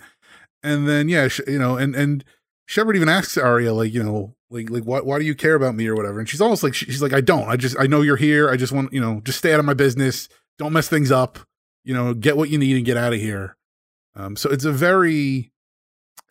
[0.61, 2.23] And then yeah you know and and
[2.67, 5.73] Shepard even asks Aria like you know like like why why do you care about
[5.73, 6.19] me or whatever?
[6.19, 7.49] And she's almost like she's like I don't.
[7.49, 8.51] I just I know you're here.
[8.51, 10.29] I just want you know just stay out of my business.
[10.59, 11.39] Don't mess things up.
[11.83, 13.57] You know get what you need and get out of here.
[14.15, 15.51] Um so it's a very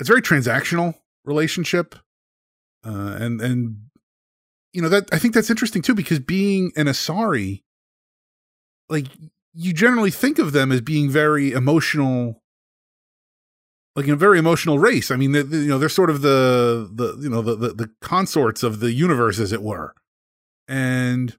[0.01, 1.95] it's a very transactional relationship
[2.87, 3.77] uh and and
[4.73, 7.63] you know that I think that's interesting too because being an Asari
[8.89, 9.07] like
[9.55, 12.43] you generally think of them as being very emotional
[13.97, 15.11] like in a very emotional race.
[15.13, 17.91] I mean they- you know they're sort of the the you know the, the the
[18.01, 19.95] consorts of the universe as it were.
[20.67, 21.37] And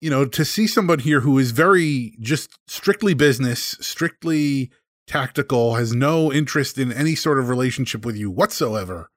[0.00, 4.70] you know to see someone here who is very just strictly business strictly
[5.06, 9.10] tactical has no interest in any sort of relationship with you whatsoever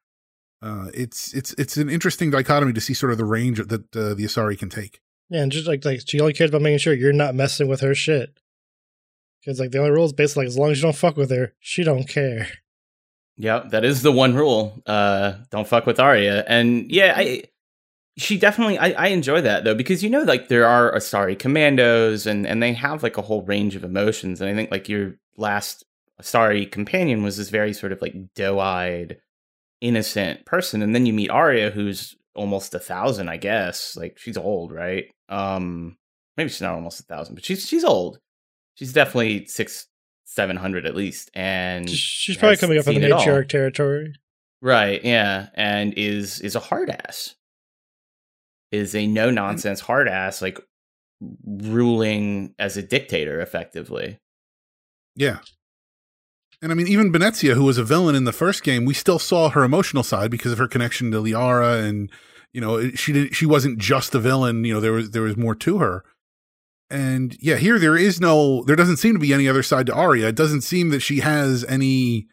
[0.62, 4.14] uh it's it's it's an interesting dichotomy to see sort of the range that uh,
[4.14, 5.00] the asari can take
[5.30, 7.82] Yeah, and just like like she only cares about making sure you're not messing with
[7.82, 8.40] her shit.
[9.40, 11.30] Because like the only rule is basically like as long as you don't fuck with
[11.32, 12.48] her, she don't care.
[13.38, 14.82] Yeah, that is the one rule.
[14.86, 16.44] Uh, don't fuck with Aria.
[16.46, 17.44] And yeah, I
[18.20, 22.28] she definitely I, I enjoy that though because you know like there are Asari commandos
[22.28, 25.16] and and they have like a whole range of emotions and I think like your
[25.38, 25.84] last
[26.22, 29.18] Asari companion was this very sort of like doe-eyed
[29.82, 34.38] innocent person and then you meet Aria who's almost a thousand I guess like she's
[34.38, 35.98] old right um
[36.36, 38.20] maybe she's not almost a thousand but she's she's old
[38.76, 39.88] she's definitely six
[40.26, 44.14] seven hundred at least and She's probably coming up in the matriarch territory.
[44.62, 47.36] Right, yeah, and is is a hard ass.
[48.72, 49.36] Is a no mm.
[49.36, 50.60] nonsense hard ass like
[51.46, 54.20] ruling as a dictator effectively.
[55.16, 55.40] Yeah.
[56.62, 59.20] And I mean, even Benezia, who was a villain in the first game, we still
[59.20, 62.12] saw her emotional side because of her connection to Liara, and
[62.54, 63.34] you know, she didn't.
[63.34, 64.66] She wasn't just a villain.
[64.66, 66.04] You know, there was there was more to her.
[66.90, 69.94] And yeah, here there is no, there doesn't seem to be any other side to
[69.94, 70.30] Aria.
[70.30, 72.28] It doesn't seem that she has any,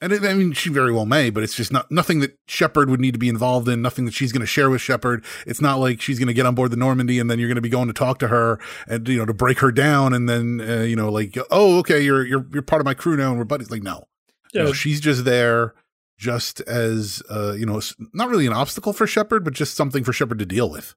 [0.00, 2.88] and it, I mean, she very well may, but it's just not nothing that Shepard
[2.88, 3.82] would need to be involved in.
[3.82, 5.24] Nothing that she's going to share with Shepard.
[5.46, 7.56] It's not like she's going to get on board the Normandy and then you're going
[7.56, 10.28] to be going to talk to her and you know to break her down and
[10.28, 13.30] then uh, you know like oh okay you're you're you're part of my crew now
[13.30, 13.70] and we're buddies.
[13.70, 14.04] Like no,
[14.52, 15.74] Yeah, she's just there
[16.16, 17.80] just as uh you know
[18.12, 20.94] not really an obstacle for Shepard, but just something for Shepard to deal with.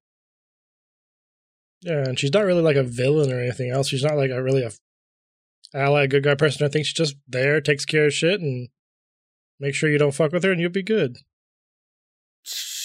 [1.82, 3.88] yeah, and she's not really like a villain or anything else.
[3.88, 4.72] She's not like a really a
[5.74, 6.66] ally, good guy person.
[6.66, 8.70] I think she's just there, takes care of shit, and
[9.62, 11.20] make sure you don't fuck with her, and you'll be good.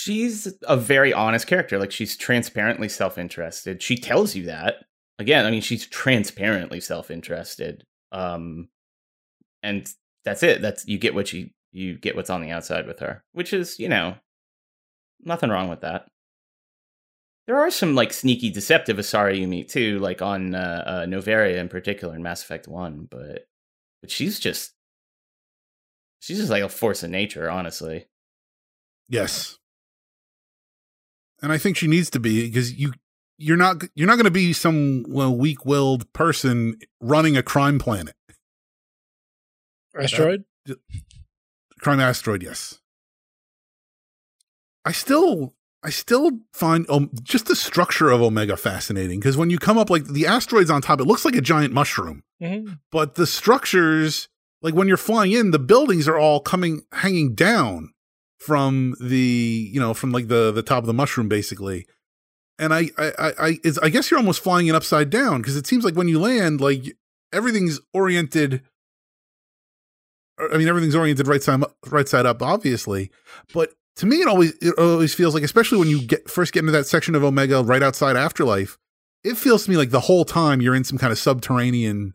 [0.07, 1.79] she's a very honest character.
[1.79, 3.83] Like she's transparently self-interested.
[3.83, 4.85] She tells you that.
[5.19, 7.85] Again, I mean she's transparently self-interested.
[8.12, 8.69] Um
[9.65, 9.89] and
[10.25, 10.62] that's it.
[10.62, 13.81] That's you get what you you get what's on the outside with her, which is,
[13.81, 14.15] you know,
[15.25, 16.07] nothing wrong with that.
[17.47, 21.57] There are some like sneaky deceptive Asari you meet too, like on uh, uh Noveria
[21.57, 23.47] in particular in Mass Effect 1, but
[24.03, 24.76] but she's just
[26.27, 28.07] she's just like a force of nature, honestly.
[29.09, 29.59] Yes.
[31.41, 32.93] And I think she needs to be because you
[33.39, 38.17] you're not you're not going to be some well, weak-willed person running a crime planet.
[39.99, 40.45] Asteroid.
[41.81, 42.81] Crime asteroid, yes.
[44.85, 49.59] I still I still find um, just the structure of Omega fascinating because when you
[49.59, 52.25] come up like the asteroids on top, it looks like a giant mushroom.
[52.43, 54.29] hmm but the structures
[54.62, 57.92] like when you're flying in the buildings are all coming hanging down
[58.38, 61.87] from the you know from like the the top of the mushroom basically.
[62.59, 65.66] And i i i i, I guess you're almost flying it upside down because it
[65.66, 66.97] seems like when you land like
[67.33, 68.62] everything's oriented
[70.40, 73.11] er, i mean everything's oriented right side up- right side up obviously.
[73.53, 76.61] But to me it always it always feels like especially when you get first get
[76.61, 78.79] into that section of omega right outside afterlife
[79.25, 82.14] it feels to me like the whole time you're in some kind of subterranean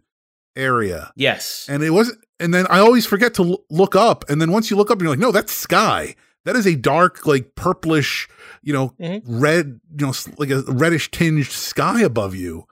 [0.56, 1.12] area.
[1.16, 1.68] Yes.
[1.70, 4.70] and it wasn't and then i always forget to l- look up and then once
[4.70, 8.28] you look up you're like no that's sky that is a dark like purplish
[8.64, 9.22] you know Mhm.
[9.26, 12.66] red you know like a reddish tinged sky above you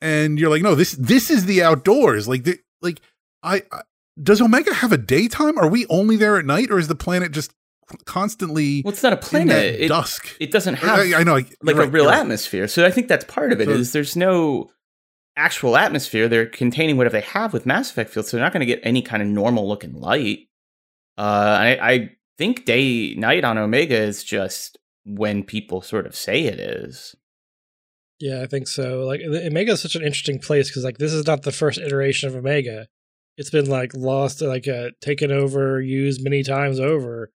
[0.00, 3.00] and you're like no this this is the outdoors like the, like
[3.42, 3.82] I, I
[4.22, 7.32] does omega have a daytime are we only there at night or is the planet
[7.32, 7.52] just
[8.04, 9.80] constantly Well, it's not a planet.
[9.80, 12.20] It, dusk it doesn't have I, I know I- like you're a real you're right.
[12.20, 12.68] atmosphere.
[12.68, 13.66] So I think that's part of it.
[13.66, 14.70] So- Is there's no
[15.36, 16.28] actual atmosphere.
[16.28, 18.80] They're containing whatever they have with Mass Effect fields, so they're not going to get
[18.82, 20.48] any kind of normal looking light.
[21.18, 21.20] Uh,
[21.60, 26.58] I, I think day night on Omega is just when people sort of say it
[26.58, 27.14] is.
[28.18, 29.04] Yeah, I think so.
[29.04, 32.28] Like Omega is such an interesting place because like this is not the first iteration
[32.28, 32.86] of Omega.
[33.38, 37.30] It's been like lost, like uh, taken over, used many times over.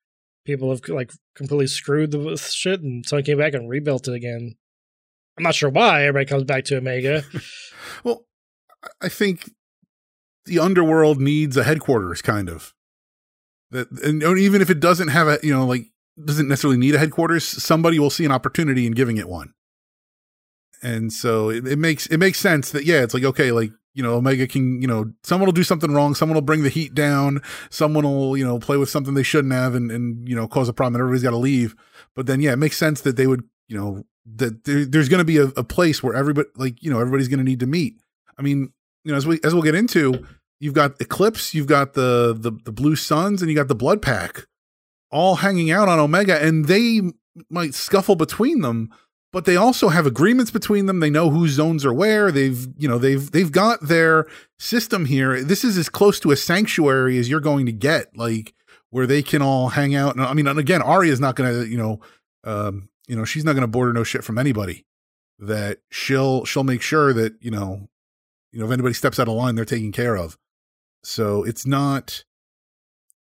[0.45, 4.55] People have like completely screwed the shit, and someone came back and rebuilt it again.
[5.37, 7.23] I'm not sure why everybody comes back to Omega.
[8.03, 8.25] Well,
[8.83, 9.51] I- I think
[10.45, 12.73] the underworld needs a headquarters, kind of.
[13.71, 15.85] That, and even if it doesn't have a, you know, like
[16.23, 19.53] doesn't necessarily need a headquarters, somebody will see an opportunity in giving it one.
[20.83, 24.03] And so it, it makes it makes sense that yeah, it's like okay, like you
[24.03, 26.93] know, Omega can, you know, someone will do something wrong, someone will bring the heat
[26.93, 30.47] down, someone will, you know, play with something they shouldn't have and and you know,
[30.47, 31.75] cause a problem and everybody's got to leave.
[32.15, 35.19] But then yeah, it makes sense that they would, you know, that there, there's going
[35.19, 37.67] to be a, a place where everybody like, you know, everybody's going to need to
[37.67, 37.95] meet.
[38.37, 40.25] I mean, you know, as we as we'll get into,
[40.59, 44.01] you've got Eclipse, you've got the the the Blue Suns, and you got the Blood
[44.01, 44.47] Pack,
[45.11, 47.01] all hanging out on Omega, and they
[47.49, 48.91] might scuffle between them,
[49.31, 51.01] but they also have agreements between them.
[51.01, 52.31] They know whose zones are where.
[52.31, 54.25] They've you know they've they've got their
[54.59, 55.43] system here.
[55.43, 58.53] This is as close to a sanctuary as you're going to get, like
[58.89, 60.15] where they can all hang out.
[60.15, 61.99] And I mean, and again, Aria's not going to you know,
[62.43, 64.85] um, you know, she's not going to border no shit from anybody.
[65.37, 67.89] That she'll she'll make sure that you know
[68.53, 70.37] you know if anybody steps out of line they're taken care of
[71.03, 72.23] so it's not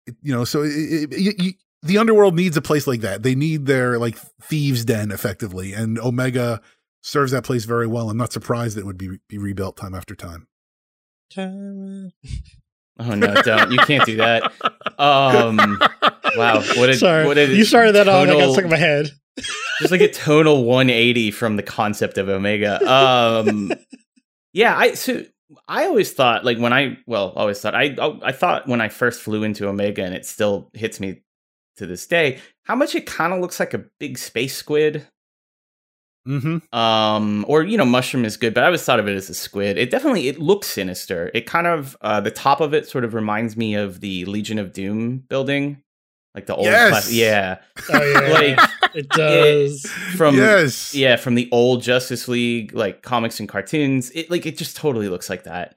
[0.06, 3.24] it, you know so it, it, it, you, the underworld needs a place like that
[3.24, 6.62] they need their like thieves den effectively and omega
[7.02, 9.96] serves that place very well i'm not surprised that it would be, be rebuilt time
[9.96, 10.48] after time
[11.34, 12.12] Time-
[12.98, 13.72] Oh no, don't!
[13.72, 14.44] You can't do that.
[14.98, 15.58] Um,
[16.38, 18.26] wow, what a Sorry, what a you started that off.
[18.26, 19.10] I got stuck in my head.
[19.80, 22.80] Just like a tonal 180 from the concept of Omega.
[22.90, 23.72] Um,
[24.54, 25.24] yeah, I so
[25.68, 29.22] I always thought like when I well always thought I I thought when I first
[29.22, 31.22] flew into Omega and it still hits me
[31.78, 35.06] to this day how much it kind of looks like a big space squid.
[36.28, 39.30] mm-hmm Um, or you know, mushroom is good, but I always thought of it as
[39.30, 39.78] a squid.
[39.78, 41.32] It definitely it looks sinister.
[41.34, 44.58] It kind of uh, the top of it sort of reminds me of the Legion
[44.58, 45.84] of Doom building,
[46.36, 46.90] like the old Yes!
[46.90, 47.60] class- yeah
[47.92, 48.20] Oh yeah,
[48.60, 49.86] like It does.
[50.16, 50.94] from yes.
[50.94, 54.12] yeah from the old Justice League like comics and cartoons.
[54.12, 55.76] It like it just totally looks like that.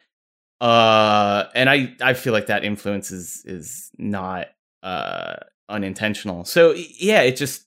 [0.61, 4.48] Uh, and I I feel like that influence is is not
[4.82, 5.36] uh
[5.68, 6.44] unintentional.
[6.44, 7.64] So yeah, it just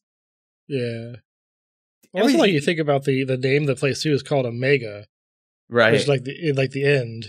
[0.67, 1.13] Yeah.
[2.13, 5.05] Also, like you think about the the name of the place too is called Omega,
[5.69, 7.27] right which is like the like the end,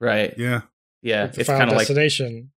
[0.00, 0.62] right Yeah.
[1.02, 1.22] yeah.
[1.22, 2.52] like the It's final kind of like destination.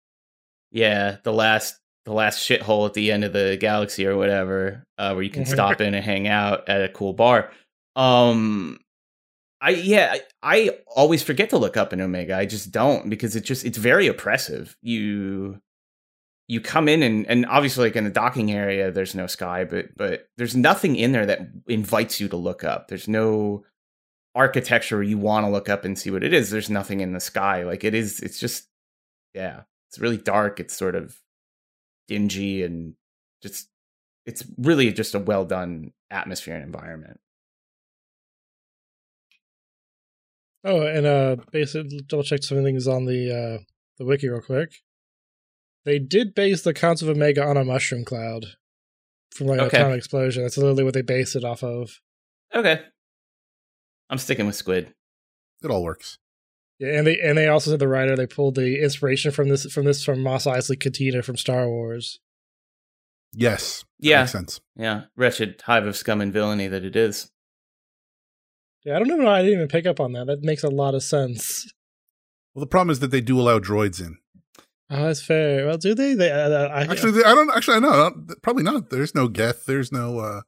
[0.71, 5.14] yeah the last the last shithole at the end of the galaxy or whatever uh
[5.14, 5.47] where you can Mhm.
[5.54, 7.51] stop in and hang out at a cool bar.
[7.95, 8.80] Um
[9.62, 10.22] i yeah I,
[10.66, 12.36] I always forget to look up in omega.
[12.38, 14.76] I just don't because it just it's very oppressive.
[14.82, 15.60] You
[16.49, 19.95] you come in and and obviously like in the docking area there's no sky but
[19.95, 21.39] but there's nothing in there that
[21.70, 22.89] invites you to look up.
[22.89, 23.64] There's no
[24.36, 26.49] architecture where you want to look up and see what it is.
[26.49, 27.64] There's nothing in the sky.
[27.64, 28.68] Like it is it's just
[29.34, 30.60] yeah it's really dark.
[30.60, 31.16] It's sort of
[32.08, 32.95] dingy and
[33.41, 33.70] just
[34.26, 37.20] it's really just a well done atmosphere and environment
[40.66, 43.64] Oh, and uh, basically double check some things on the uh
[43.97, 44.76] the wiki real quick.
[45.86, 48.45] They did base the Counts of Omega on a mushroom cloud
[49.36, 49.78] from like an Okay.
[49.80, 50.43] atomic explosion.
[50.43, 51.99] That's literally what they based it off of.
[52.56, 52.82] okay
[54.10, 54.93] i'm sticking with squid
[55.64, 56.18] It all works.
[56.84, 59.71] Yeah, and they and they also said the writer they pulled the inspiration from this
[59.71, 62.19] from this from Mos Eisley Cantina from Star Wars.
[63.34, 63.86] Yes.
[63.99, 64.21] Yeah.
[64.21, 64.61] Makes sense.
[64.75, 67.31] yeah wretched hive of scum and villainy that it is
[68.84, 70.27] Yeah, I don't know why I didn't even pick up on that.
[70.27, 71.71] That makes a lot of sense.
[72.53, 74.17] Well, the problem is that they do allow droids in.
[74.89, 75.65] Oh, that's fair.
[75.65, 76.13] Well, do they?
[76.13, 77.49] They uh, I, Actually, they, I don't.
[77.49, 78.11] Actually, I know.
[78.43, 78.89] Probably not.
[78.91, 79.65] There's no Geth.
[79.65, 80.19] There's no.
[80.19, 80.41] uh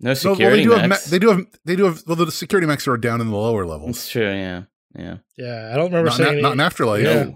[0.00, 0.88] no no, well, security they do have.
[0.90, 1.06] mechs.
[1.06, 1.46] Me- they do have.
[1.64, 2.02] They do have.
[2.06, 3.90] Well, the security mechs are down in the lower levels.
[3.96, 4.64] it's true yeah
[4.94, 7.04] yeah yeah, I don't remember Not, saying not, not in Afterlife.
[7.04, 7.22] Yeah.
[7.24, 7.34] No.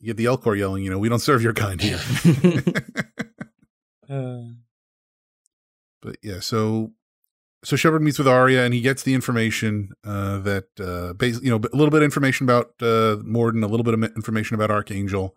[0.00, 0.84] You get the Elcor yelling.
[0.84, 2.00] You know, we don't serve your kind here.
[4.10, 4.40] Uh,
[6.00, 6.92] but yeah, so
[7.62, 11.50] so Shepard meets with Aria and he gets the information uh, that uh, bas- you
[11.50, 14.70] know a little bit of information about uh, Mordin, a little bit of information about
[14.70, 15.36] Archangel,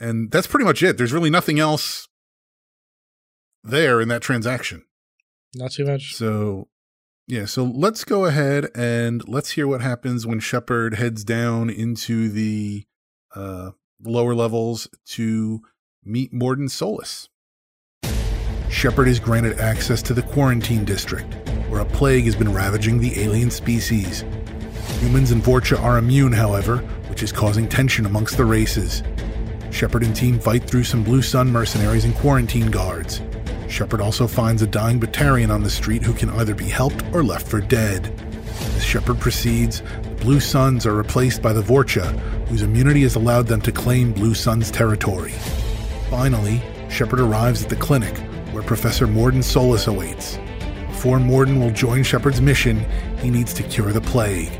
[0.00, 0.96] and that's pretty much it.
[0.96, 2.08] There's really nothing else
[3.62, 4.86] there in that transaction.
[5.54, 6.14] not too much.
[6.14, 6.68] So
[7.28, 12.28] yeah, so let's go ahead and let's hear what happens when Shepard heads down into
[12.28, 12.84] the
[13.34, 13.70] uh,
[14.00, 15.60] lower levels to
[16.04, 17.28] meet Mordin Solus.
[18.70, 21.34] Shepard is granted access to the quarantine district,
[21.68, 24.24] where a plague has been ravaging the alien species.
[25.00, 29.02] Humans and Vorcha are immune, however, which is causing tension amongst the races.
[29.72, 33.20] Shepard and team fight through some Blue Sun mercenaries and quarantine guards.
[33.68, 37.22] Shepard also finds a dying Batarian on the street who can either be helped or
[37.22, 38.12] left for dead.
[38.76, 43.46] As Shepard proceeds, the Blue Suns are replaced by the Vorcha, whose immunity has allowed
[43.46, 45.32] them to claim Blue Sun's territory.
[46.10, 48.16] Finally, Shepard arrives at the clinic,
[48.52, 50.38] where Professor Mordin Solus awaits.
[50.88, 52.84] Before Mordin will join Shepard's mission,
[53.18, 54.50] he needs to cure the plague.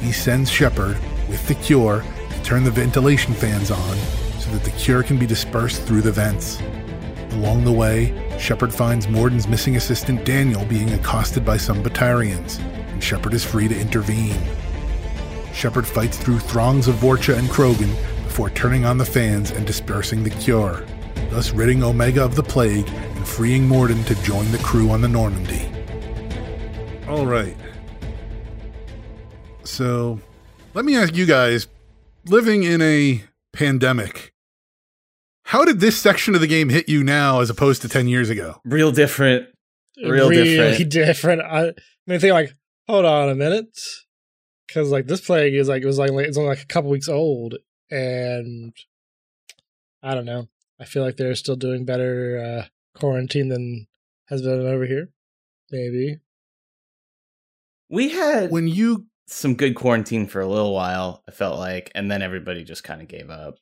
[0.00, 0.98] He sends Shepard,
[1.28, 3.96] with the cure, to turn the ventilation fans on
[4.38, 6.60] so that the cure can be dispersed through the vents.
[7.32, 12.58] Along the way, Shepard finds Mordin's missing assistant Daniel being accosted by some Batarians,
[12.92, 14.36] and Shepard is free to intervene.
[15.52, 20.22] Shepard fights through throngs of Vorcha and Krogan before turning on the fans and dispersing
[20.22, 20.84] the cure,
[21.30, 25.08] thus ridding Omega of the plague and freeing Mordin to join the crew on the
[25.08, 25.68] Normandy.
[27.08, 27.56] All right.
[29.64, 30.20] So,
[30.74, 31.68] let me ask you guys
[32.26, 33.22] living in a
[33.52, 34.29] pandemic,
[35.50, 38.30] how did this section of the game hit you now as opposed to 10 years
[38.30, 38.60] ago?
[38.64, 39.48] real different
[39.96, 40.90] Real really different.
[40.92, 41.42] different.
[41.42, 41.72] I, I
[42.06, 42.52] mean, think like,
[42.86, 43.78] hold on a minute,
[44.66, 47.08] because like this plague is like it was like it's only like a couple weeks
[47.08, 47.56] old,
[47.90, 48.72] and
[50.02, 50.48] I don't know.
[50.78, 53.86] I feel like they're still doing better uh, quarantine than
[54.28, 55.10] has been over here.
[55.70, 56.18] Maybe.
[57.88, 62.10] we had When you some good quarantine for a little while i felt like and
[62.10, 63.54] then everybody just kind of gave up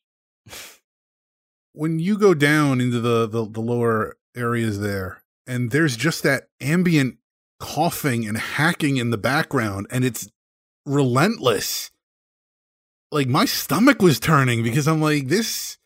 [1.72, 6.48] when you go down into the, the the lower areas there and there's just that
[6.60, 7.16] ambient
[7.58, 10.28] coughing and hacking in the background and it's
[10.86, 11.90] relentless.
[13.10, 15.78] Like my stomach was turning because i'm like this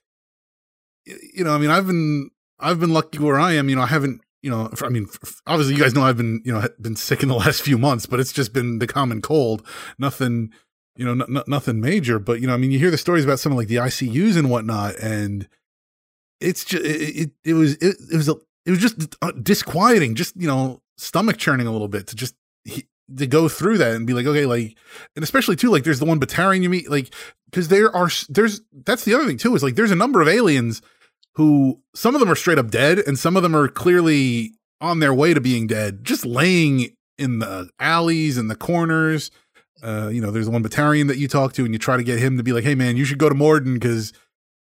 [1.07, 3.87] you know i mean i've been i've been lucky where i am you know i
[3.87, 5.09] haven't you know I mean
[5.47, 8.07] obviously you guys know i've been you know been sick in the last few months
[8.07, 9.67] but it's just been the common cold.
[9.99, 10.53] Nothing
[10.97, 13.41] you know n- nothing major but you know i mean you hear the stories about
[13.41, 15.49] some of like the icus and whatnot and
[16.43, 18.37] it's just it it, was it, it was a,
[18.67, 22.35] it was just uh, disquieting just you know stomach churning a little bit to just
[23.17, 24.77] to go through that and be like okay like
[25.17, 27.15] and especially too like there's the one Batarian you meet like
[27.51, 30.29] because there are there's that's the other thing too is like there's a number of
[30.29, 30.81] aliens
[31.35, 34.99] who some of them are straight up dead and some of them are clearly on
[34.99, 39.31] their way to being dead, just laying in the alleys and the corners.
[39.83, 42.19] Uh, you know, there's one Batarian that you talk to and you try to get
[42.19, 44.13] him to be like, hey man, you should go to Mordin because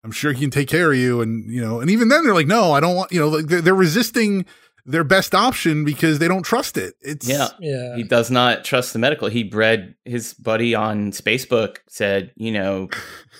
[0.05, 1.21] I'm sure he can take care of you.
[1.21, 3.47] And, you know, and even then they're like, no, I don't want, you know, like
[3.47, 4.45] they're, they're resisting
[4.85, 6.95] their best option because they don't trust it.
[7.01, 7.49] It's Yeah.
[7.61, 7.97] Yeah.
[7.97, 9.29] He does not trust the medical.
[9.29, 12.89] He bred his buddy on Spacebook said, you know,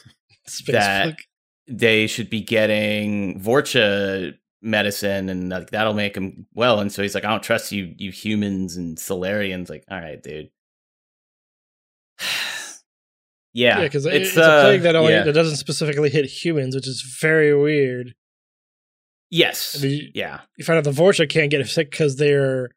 [0.69, 1.17] that-
[1.69, 6.79] they should be getting Vorcha medicine and like that'll make him well.
[6.81, 9.69] And so he's like, I don't trust you, you humans and Salarians.
[9.71, 10.51] Like, all right, dude.
[13.53, 15.25] yeah, Yeah, because it's, uh, a plague that only yeah.
[15.25, 18.15] that doesn't specifically hit humans, which is very weird.
[19.31, 22.71] yes, you, yeah, you find out the Vorcha can't get sick because they're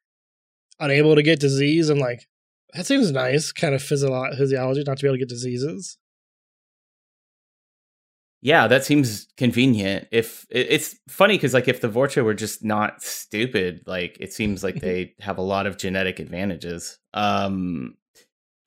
[0.79, 1.89] unable to get disease.
[1.89, 2.27] and like,
[2.73, 5.97] that seems nice, kind of physio- physiology, not to be able to get diseases.
[8.41, 8.67] yeah.
[8.67, 10.07] That seems convenient.
[10.11, 14.33] If it, it's funny because like if the Vorcha were just not stupid, like it
[14.33, 16.99] seems like they have a lot of genetic advantages.
[17.13, 17.95] Um,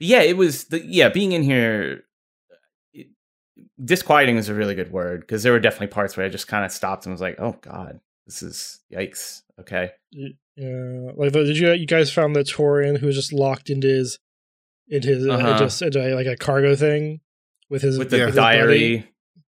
[0.00, 2.04] yeah, it was the yeah being in here.
[2.92, 3.08] it-
[3.84, 6.64] disquieting is a really good word because there were definitely parts where I just kind
[6.64, 11.58] of stopped and was like, "Oh God, this is yikes." Okay, Yeah, like the, did
[11.58, 14.18] you you guys found the Turian who was just locked into his
[14.88, 15.58] into his uh, Uh-huh.
[15.58, 17.20] just into like a cargo thing
[17.68, 19.06] with his with the his diary,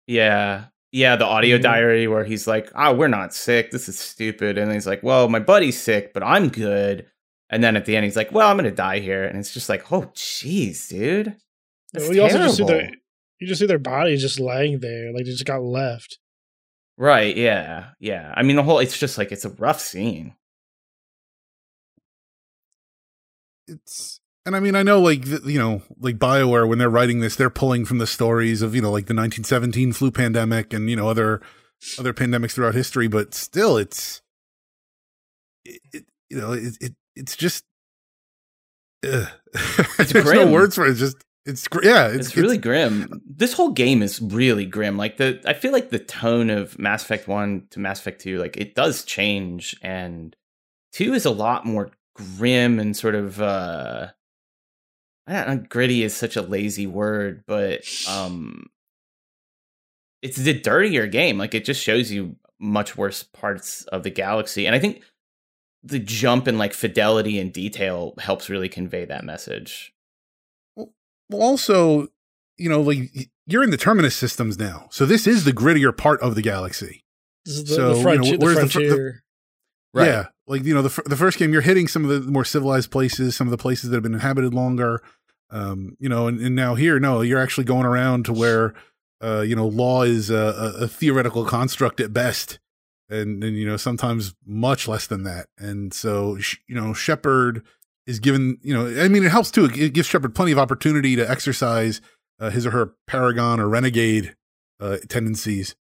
[0.08, 1.62] yeah, yeah, the audio Mhm.
[1.62, 3.70] diary where he's like, "Oh, we're not sick.
[3.72, 7.06] This is stupid," and he's like, "Well, my buddy's sick, but I'm good."
[7.52, 9.70] And then at the end, he's like, "Well, I'm gonna die here," and it's just
[9.70, 11.36] like, "Oh, jeez, dude."
[11.93, 12.88] That's Well, you also just see terrible.
[12.89, 12.97] their
[13.39, 16.18] you just see their bodies just laying there, like they just got left.
[16.97, 18.34] Right, yeah, yeah.
[18.36, 20.36] I mean, the whole it's just like it's a rough scene.
[23.68, 27.20] it's and I mean I know like th- you know like Bioware when they're writing
[27.20, 30.89] this they're pulling from the stories of you know like the 1917 flu pandemic and
[30.89, 31.41] you know other
[31.99, 34.22] other pandemics throughout history but still it's
[35.64, 37.63] it, it you know it, it it's just
[39.07, 39.28] ugh.
[39.97, 43.22] there's no words for it it's just it's yeah It's, it's, really grim.
[43.26, 44.97] This whole game is really grim.
[44.97, 48.38] Like the I feel like the tone of Mass Effect 1 to Mass Effect 2
[48.38, 50.36] like it does change and
[50.93, 54.07] 2 is a lot more grim and sort of uh
[55.28, 58.67] I don't know, gritty is such a lazy word, but um
[60.22, 61.39] it's the dirtier game.
[61.39, 64.67] Like it just shows you much worse parts of the galaxy.
[64.67, 65.01] And I think
[65.84, 69.94] the jump in like fidelity and detail helps really convey that message.
[70.78, 70.90] well
[71.42, 72.08] also
[72.58, 76.22] you know like you're in the terminus systems now so this is the grittier part
[76.22, 77.04] of the galaxy
[77.46, 79.24] This is the, So, the, you frontier, know, the where's the fr- the- frontier.
[79.94, 82.92] Yeah, like you know, the the first game you're hitting some of the more civilized
[82.92, 85.02] places, some of the places that have been inhabited longer.
[85.50, 88.74] Um, you know, and, and now here, no, you're actually going around to where,
[89.22, 90.36] uh, you know, law is a,
[90.80, 92.60] a, a theoretical construct at best,
[93.12, 95.47] and and you know sometimes much less than that.
[95.57, 96.38] And so,
[96.68, 97.64] you know, Shepard
[98.07, 99.66] is given, you know, I mean, it helps too.
[99.66, 102.01] It, gives Shepard plenty of opportunity to exercise
[102.39, 104.36] uh, his or her paragon or renegade
[104.80, 105.76] uh, tendencies.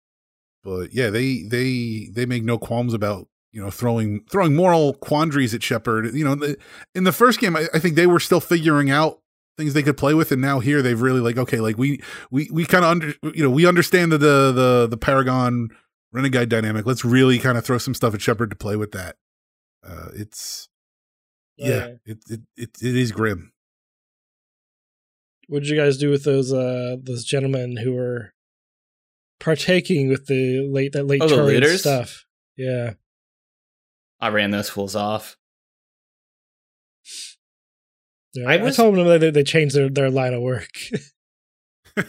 [0.65, 5.55] But yeah, they they they make no qualms about you know throwing throwing moral quandaries
[5.55, 6.15] at Shepard.
[6.15, 6.57] You know, the,
[6.95, 9.21] in the first game, I, I think they were still figuring out
[9.57, 12.01] things they could play with, and now here they've really like okay, like we
[12.31, 15.69] we we kind of under you know we understand the the the, the Paragon
[16.13, 16.87] Renegade dynamic.
[16.87, 19.17] Let's really kind of throw some stuff at Shepard to play with that.
[19.87, 20.69] Uh, it's
[21.57, 21.87] yeah, Yeah.
[22.07, 23.53] it, it it it is grim.
[25.49, 28.33] What did you guys do with those uh those gentlemen who were
[29.41, 32.25] partaking with the late that late Oh, the stuff?
[32.57, 32.95] Yeah.
[34.21, 35.37] I ran those fools off.
[38.35, 40.71] yeah I I, was- told them that they, they changed their, their line of work.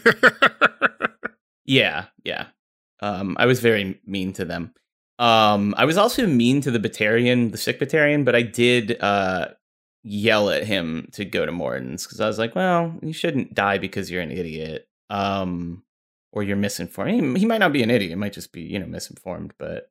[1.64, 2.46] Yeah, yeah.
[3.02, 4.74] Um, I was very mean to them.
[5.18, 9.48] Um, I was also mean to the Batarian, the sick Batarian, but I did uh,
[10.02, 13.78] yell at him to go to Mordin's because I was like, well, you shouldn't die
[13.78, 14.88] because you're an idiot.
[15.10, 15.82] Um,
[16.32, 17.36] or you're misinformed.
[17.36, 18.10] He, he might not be an idiot.
[18.10, 19.52] He might just be, you know, misinformed.
[19.58, 19.90] But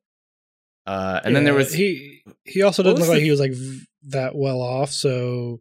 [0.86, 3.86] uh, and then there was he he also didn't look like he was like v-
[4.08, 5.60] that well off, so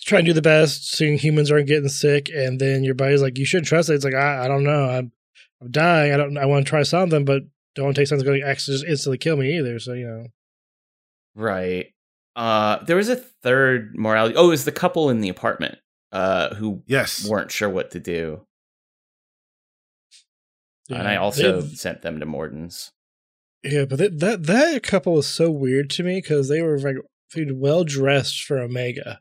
[0.00, 3.38] trying to do the best, seeing humans aren't getting sick, and then your buddy's like,
[3.38, 5.12] "You shouldn't trust it." It's like I, I don't know, I'm
[5.60, 6.12] I'm dying.
[6.12, 6.36] I don't.
[6.36, 7.42] I want to try something, but
[7.74, 9.78] don't take something that's going to just instantly kill me either.
[9.78, 10.26] So you know,
[11.34, 11.86] right.
[12.34, 14.34] Uh, there was a third morality.
[14.36, 15.78] Oh, it was the couple in the apartment
[16.12, 18.42] uh, who yes, weren't sure what to do.
[20.90, 22.92] and I also They- sent them to Mordin's.
[23.62, 26.96] yeah, but that that that couple was so weird to me because they were like
[27.34, 29.20] well dressed for Omega,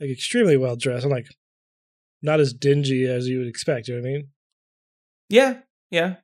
[0.00, 1.04] like extremely well dressed.
[1.04, 1.26] I'm like,
[2.22, 3.88] not as dingy as you would expect.
[3.88, 4.28] You know what I mean?
[5.32, 5.60] Yeah,
[5.90, 6.16] yeah.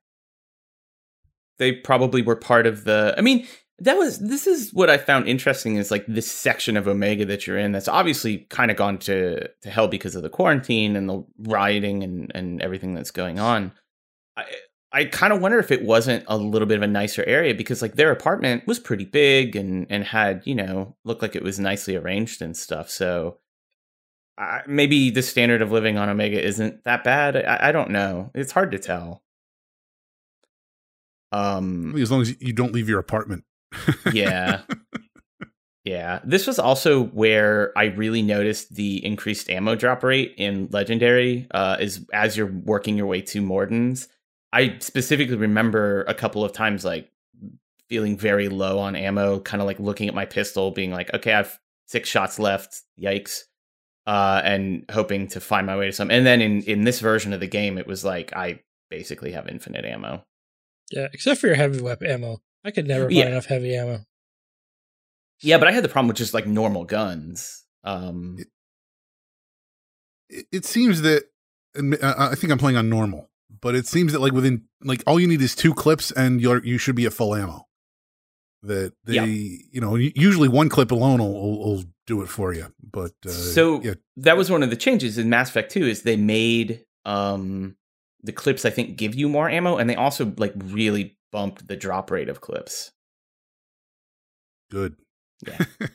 [1.59, 3.15] they probably were part of the.
[3.17, 3.47] I mean,
[3.79, 7.47] that was this is what I found interesting is like this section of Omega that
[7.47, 11.09] you're in that's obviously kind of gone to to hell because of the quarantine and
[11.09, 13.73] the rioting and and everything that's going on.
[14.37, 14.45] I
[14.93, 17.81] I kind of wonder if it wasn't a little bit of a nicer area because
[17.83, 21.59] like their apartment was pretty big and and had you know looked like it was
[21.59, 22.91] nicely arranged and stuff.
[22.91, 23.39] So
[24.39, 27.37] uh, maybe the standard of living on Omega isn't that bad.
[27.37, 28.31] I, I don't know.
[28.35, 29.23] It's hard to tell.
[31.33, 33.45] Um, as long as you don't leave your apartment.
[34.13, 34.63] yeah.
[35.85, 36.21] Yeah.
[36.23, 41.79] This was also where I really noticed the increased ammo drop rate in Legendary uh,
[41.81, 44.07] is as you're working your way to Mordin's.
[44.53, 47.11] I specifically remember a couple of times like
[47.89, 51.33] feeling very low on ammo, kind of like looking at my pistol, being like, okay,
[51.33, 52.83] I have six shots left.
[53.01, 53.45] Yikes.
[54.09, 56.11] Uh, and hoping to find my way to some.
[56.11, 59.47] And then in, in this version of the game, it was like I basically have
[59.49, 60.25] infinite ammo.
[60.91, 62.39] Yeah, except for your heavy weapon ammo.
[62.65, 63.27] I could never find Yeah.
[63.27, 64.07] enough heavy ammo.
[65.43, 67.65] Yeah, but I had the problem with just like normal guns.
[67.85, 68.39] Um,
[70.31, 71.25] it, it seems that
[71.75, 73.29] and I I think I'm playing on normal,
[73.61, 76.65] but it seems that like within like all you need is two clips and you're
[76.65, 77.68] you should be at full ammo.
[78.63, 83.13] That they you know usually one clip alone will, will, do it for you, but
[83.27, 86.17] uh, so yeah, that was one of the changes in Mass Effect 2 is they
[86.17, 87.77] made um
[88.23, 91.77] the clips I think give you more ammo and they also like really bumped the
[91.77, 92.91] drop rate of clips.
[94.71, 94.97] good.
[95.47, 95.59] Yeah.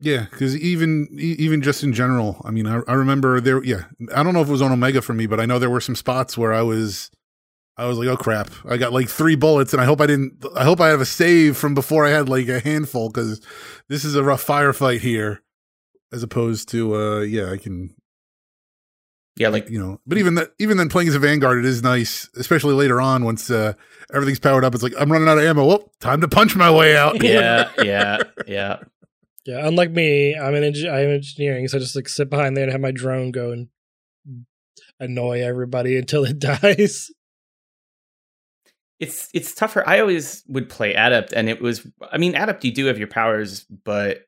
[0.00, 3.62] yeah, because even even just in general, I mean, I, I remember there.
[3.62, 5.70] Yeah, I don't know if it was on Omega for me, but I know there
[5.70, 7.10] were some spots where I was,
[7.76, 10.44] I was like, oh crap, I got like three bullets, and I hope I didn't.
[10.56, 13.40] I hope I have a save from before I had like a handful because
[13.88, 15.42] this is a rough firefight here,
[16.12, 17.94] as opposed to, uh yeah, I can
[19.36, 21.82] Yeah, like you know but even that even then playing as a vanguard it is
[21.82, 23.72] nice especially later on once uh
[24.14, 26.70] everything's powered up it's like i'm running out of ammo well time to punch my
[26.70, 28.76] way out yeah, yeah, yeah.
[29.46, 32.62] Yeah, unlike me, I'm an engi- I'm engineering, so I just like sit behind there
[32.64, 33.68] and have my drone go and
[34.98, 37.10] annoy everybody until it dies.
[39.00, 39.86] It's it's tougher.
[39.88, 43.08] I always would play Adept and it was I mean Adept you do have your
[43.08, 44.22] powers, but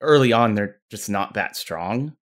[0.00, 2.16] early on they're just not that strong.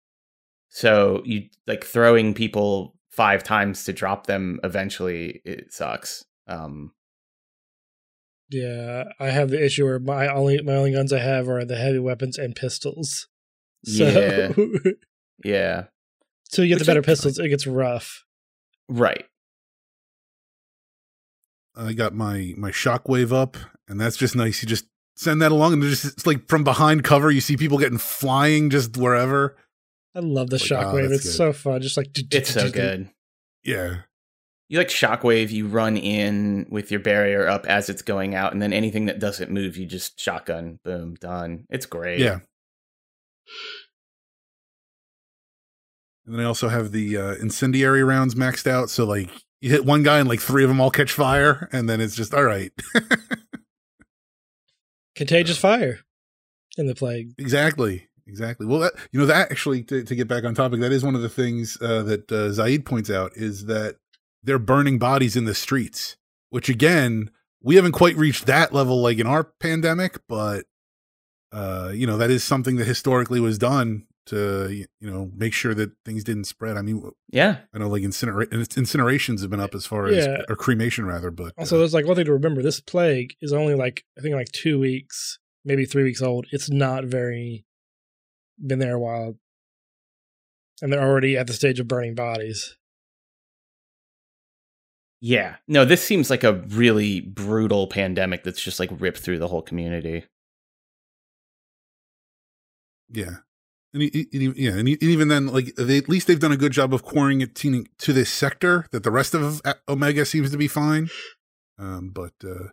[0.69, 6.25] So you like throwing people five times to drop them eventually it sucks.
[6.47, 6.93] Um
[8.49, 11.75] Yeah, I have the issue where my only my only guns I have are the
[11.77, 13.27] heavy weapons and pistols.
[13.85, 14.91] So Yeah.
[15.43, 15.83] yeah.
[16.45, 18.23] so you get Which the better is- pistols, it gets rough.
[18.89, 19.25] Right.
[21.75, 23.57] I got my my shockwave up
[23.87, 27.03] and that's just nice you just send that along and just it's like from behind
[27.03, 29.55] cover you see people getting flying just wherever
[30.15, 31.09] I love the Like, oh, shockwave.
[31.09, 31.37] that's it's good.
[31.37, 31.81] so fun.
[31.81, 33.09] Just like It's so good.
[33.63, 34.01] yeah
[34.69, 38.61] You like shockwave, you run in with your barrier up as it's going out, and
[38.61, 41.65] then anything that doesn't move, you just shotgun, boom, done.
[41.69, 42.19] It's great.
[42.19, 42.39] yeah
[46.25, 49.29] and then i also have the uh incendiary rounds maxed out so like
[49.63, 52.15] you hit one guy and like three of them all catch fire and then it's
[52.15, 52.71] just all right
[55.15, 55.99] Contagious fire
[56.77, 57.33] in the plague.
[57.37, 58.07] Exactly.
[58.25, 58.65] Exactly.
[58.65, 61.15] Well, that, you know, that actually, to, to get back on topic, that is one
[61.15, 63.97] of the things uh, that uh, Zaeed points out is that
[64.41, 66.15] they're burning bodies in the streets,
[66.49, 67.29] which again,
[67.61, 70.65] we haven't quite reached that level like in our pandemic, but,
[71.51, 75.73] uh, you know, that is something that historically was done to, you know, make sure
[75.73, 76.77] that things didn't spread.
[76.77, 77.59] I mean, Yeah.
[77.73, 80.43] I know like incinera- incinerations have been up as far as, Yeah.
[80.49, 83.51] or cremation rather, but Also, uh, there's like one thing to remember: this plague is
[83.53, 86.45] only like I think like two weeks, maybe three weeks old.
[86.51, 87.65] It's not very
[88.65, 89.37] been there a while,
[90.81, 92.77] and they're already at the stage of burning bodies.
[95.25, 95.55] Yeah.
[95.67, 99.61] No, this seems like a really brutal pandemic that's just like ripped through the whole
[99.61, 100.25] community.
[103.09, 103.37] Yeah.
[103.93, 106.71] And, e- yeah, and e- even then, like they, at least they've done a good
[106.71, 108.87] job of quarantining to this sector.
[108.91, 111.09] That the rest of Omega seems to be fine.
[111.77, 112.69] Um, but uh,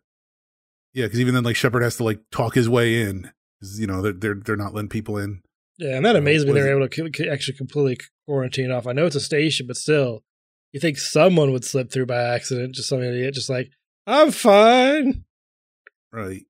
[0.95, 3.31] yeah, because even then, like Shepard has to like talk his way in.
[3.61, 5.43] You know, they're they're they're not letting people in.
[5.79, 6.53] Yeah, and that Uh, amazed me.
[6.55, 8.87] They was were able to actually completely quarantine off.
[8.87, 10.23] I know it's a station, but still,
[10.73, 12.75] you think someone would slip through by accident?
[12.75, 13.71] Just some idiot, just like
[14.07, 15.25] I'm fine.
[16.13, 16.45] Right.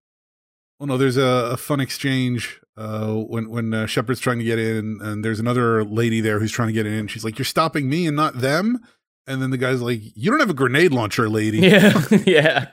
[0.78, 4.58] Well, no, there's a, a fun exchange uh, when when uh, Shepard's trying to get
[4.58, 7.08] in, and there's another lady there who's trying to get in.
[7.08, 8.78] She's like, "You're stopping me and not them."
[9.26, 12.02] And then the guy's like, "You don't have a grenade launcher, lady." Yeah.
[12.26, 12.66] yeah.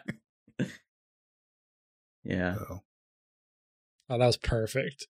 [2.23, 2.55] Yeah.
[2.55, 2.83] So,
[4.09, 5.07] Oh, that was perfect.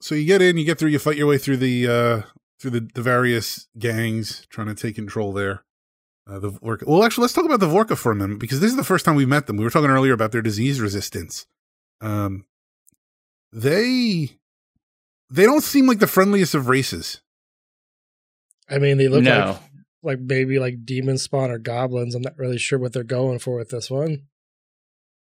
[0.00, 2.22] so you get in, you get through, you fight your way through the uh
[2.60, 5.64] through the, the various gangs trying to take control there.
[6.26, 6.86] Uh, the Vorka.
[6.86, 9.04] Well, actually, let's talk about the Vorka for a minute because this is the first
[9.04, 9.56] time we met them.
[9.56, 11.46] We were talking earlier about their disease resistance.
[12.04, 12.44] Um,
[13.52, 14.30] they
[15.30, 17.20] they don't seem like the friendliest of races.
[18.68, 19.58] I mean, they look No.
[20.02, 22.14] like like maybe like demon spawn or goblins.
[22.14, 24.24] I'm not really sure what they're going for with this one.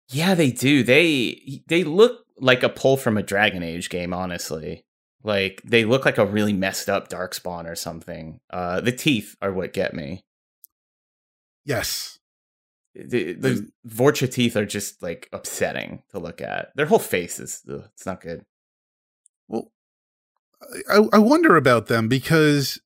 [0.09, 0.83] Yeah, they do.
[0.83, 4.85] They they look like a pull from a Dragon Age game, honestly.
[5.21, 8.39] Like they look like a really messed up dark spawn or something.
[8.49, 10.23] Uh the teeth are what get me.
[11.65, 12.18] Yes,
[12.95, 16.75] The, the Vorcha teeth are just like upsetting to look at.
[16.75, 18.45] Their whole face is ugh, it's not good.
[19.47, 19.71] Well,
[20.89, 22.79] I, I wonder about them because,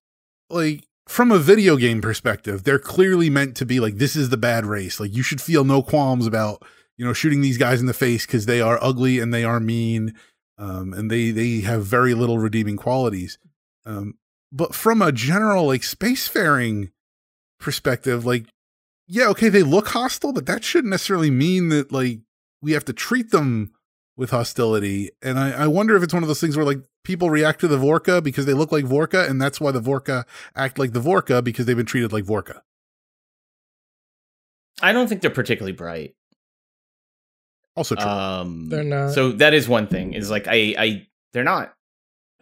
[0.49, 4.37] like, from a video game perspective, they're clearly meant to be like, this is the
[4.37, 4.99] bad race.
[4.99, 6.63] Like, you should feel no qualms about,
[6.97, 9.59] you know, shooting these guys in the face because they are ugly and they are
[9.59, 10.13] mean,
[10.57, 13.39] um, and they they have very little redeeming qualities.
[13.85, 14.15] Um,
[14.51, 16.91] but from a general like spacefaring
[17.59, 18.45] perspective, like,
[19.07, 22.19] yeah, okay, they look hostile, but that shouldn't necessarily mean that like
[22.61, 23.73] we have to treat them
[24.15, 25.09] with hostility.
[25.21, 27.67] And I, I wonder if it's one of those things where like people react to
[27.67, 30.25] the Vorka because they look like Vorka, and that's why the Vorka
[30.55, 32.61] act like the Vorka because they've been treated like Vorka.
[34.81, 36.15] I don't think they're particularly bright.
[37.75, 38.09] Also true.
[38.09, 39.11] Um They're not.
[39.11, 40.13] So that is one thing.
[40.13, 41.73] Is like I I they're not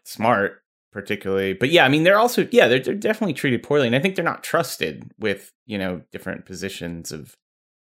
[0.03, 0.60] smart
[0.91, 1.53] particularly.
[1.53, 4.15] But yeah, I mean they're also yeah, they're they're definitely treated poorly and I think
[4.15, 7.35] they're not trusted with, you know, different positions of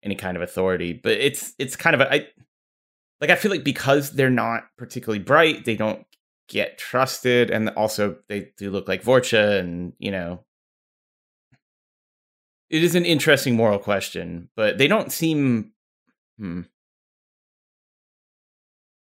[0.03, 0.93] any kind of authority.
[0.93, 2.27] But it's it's kind of a I
[3.21, 6.05] like I feel like because they're not particularly bright, they don't
[6.49, 10.43] get trusted and also they do look like Vorcha and, you know,
[12.69, 15.71] it is an interesting moral question, but they don't seem
[16.37, 16.61] hmm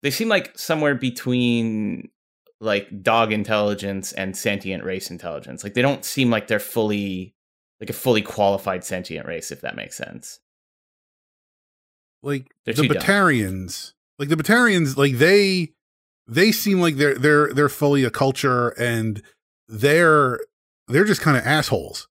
[0.03, 2.09] they seem like somewhere between
[2.61, 5.63] like dog intelligence and sentient race intelligence.
[5.63, 7.33] Like they don't seem like they're fully
[7.81, 10.39] like a fully qualified sentient race, if that makes sense.
[12.23, 13.03] like they're the too dumb.
[13.03, 15.73] Batarians, like the Batarians, like they
[16.27, 19.21] they seem like they're they're they're fully a culture and
[19.67, 20.39] they're
[20.87, 22.07] they're just kind of assholes.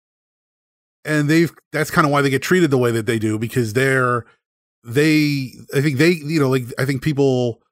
[1.04, 3.72] And they've that's kind of why they get treated the way that they do because
[3.72, 4.26] they're
[4.84, 7.62] they I think they you know like I think people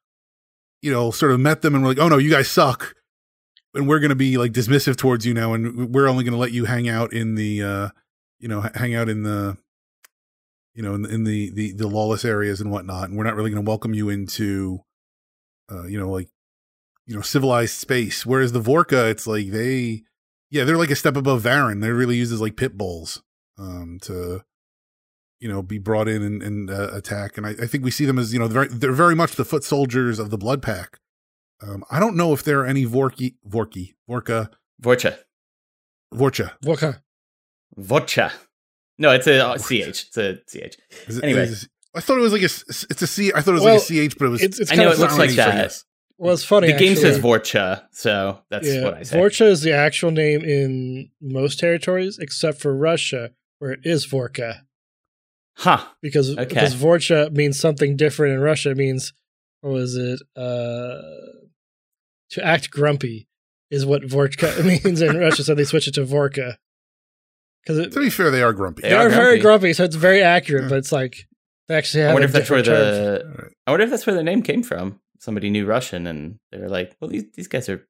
[0.83, 2.95] you know sort of met them and were like oh no you guys suck
[3.74, 6.39] and we're going to be like dismissive towards you now and we're only going to
[6.39, 7.89] let you hang out in the uh
[8.39, 9.57] you know hang out in the
[10.74, 13.51] you know in, in the, the the lawless areas and whatnot and we're not really
[13.51, 14.81] going to welcome you into
[15.70, 16.29] uh you know like
[17.07, 20.03] you know civilized space whereas the vorka it's like they
[20.51, 21.81] yeah they're like a step above varren.
[21.81, 23.22] they're really used as like pit bulls
[23.59, 24.43] um to
[25.41, 28.05] you know be brought in and, and uh, attack and I, I think we see
[28.05, 30.99] them as you know they're, they're very much the foot soldiers of the blood pack
[31.62, 34.51] um i don't know if there are any vorki vorki vorka
[34.82, 35.18] Vorcha.
[36.14, 37.01] vorcha Vorka.
[37.78, 38.32] Vorcha.
[38.99, 39.70] No, it's a uh, CH.
[40.09, 40.76] It's a CH.
[41.07, 41.43] Is it- Anyway.
[41.43, 43.62] is- i thought it was like a s- it's a c i thought it was
[43.64, 45.18] Well, like a ch but it was It's it's I kind know of it looks
[45.18, 45.72] like that.
[45.72, 45.74] funny.
[46.20, 46.66] Well, it's funny.
[46.72, 47.12] the game actually.
[47.12, 49.16] says Vorcha, so that's yeah, what I say.
[49.18, 53.30] Vorcha is the actual name in most territories except for Russia,
[53.61, 54.62] where it is Vorka.
[55.59, 55.85] Huh.
[56.01, 56.45] Because Okay.
[56.47, 58.71] because Vorcha means something different in Russia.
[58.71, 59.13] It means
[59.61, 60.21] what was it?
[60.37, 61.01] Uh,
[62.31, 63.27] to act grumpy
[63.71, 65.43] is what Vorka means in Russia.
[65.43, 66.57] So they switch it to Vorka.
[67.65, 69.43] Because to be fair they are grumpy They they are are very grumpy.
[69.43, 70.69] grumpy, so it's very accurate.
[70.69, 71.27] But it's like
[71.67, 72.11] they actually have.
[72.11, 72.95] I wonder a if that's where different term.
[72.95, 73.53] the All right.
[73.67, 75.01] I wonder if that's where the name came from.
[75.19, 77.85] Somebody knew Russian and they were like, "Well, these these guys are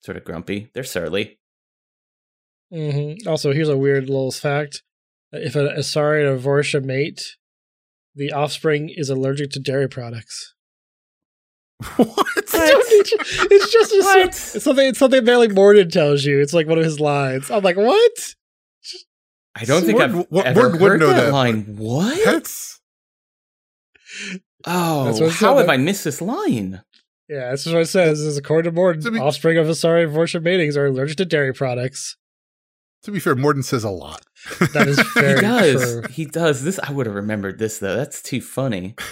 [0.00, 0.70] sort of grumpy.
[0.72, 1.38] They're surly."
[2.72, 4.82] hmm Also, here's a weird little fact:
[5.32, 7.36] if an Asari and a Vorsha mate,
[8.14, 10.54] the offspring is allergic to dairy products.
[11.96, 14.28] what it's just a, What?
[14.28, 14.86] it's something.
[14.86, 16.40] It's something Bailey Mordin tells you.
[16.40, 17.50] It's like one of his lines.
[17.50, 18.34] I'm like, what?
[19.54, 21.32] I don't think Word- I've Word- ever Word would heard know that, that.
[21.32, 21.76] line.
[21.76, 22.24] What?
[22.24, 22.80] that's
[24.66, 26.82] oh, That's what oh, how have I missed this line?
[27.28, 28.18] Yeah, that's what it says.
[28.18, 31.16] This is according to Mordin, To be- offspring of Asari and Vorsha matings are allergic
[31.18, 32.16] to dairy products.
[33.04, 34.24] To be fair Mordin says a lot
[34.72, 35.82] That is He does.
[36.00, 36.02] true.
[36.10, 36.62] He does.
[36.64, 37.96] This I would have remembered this though.
[37.96, 38.94] That's too funny.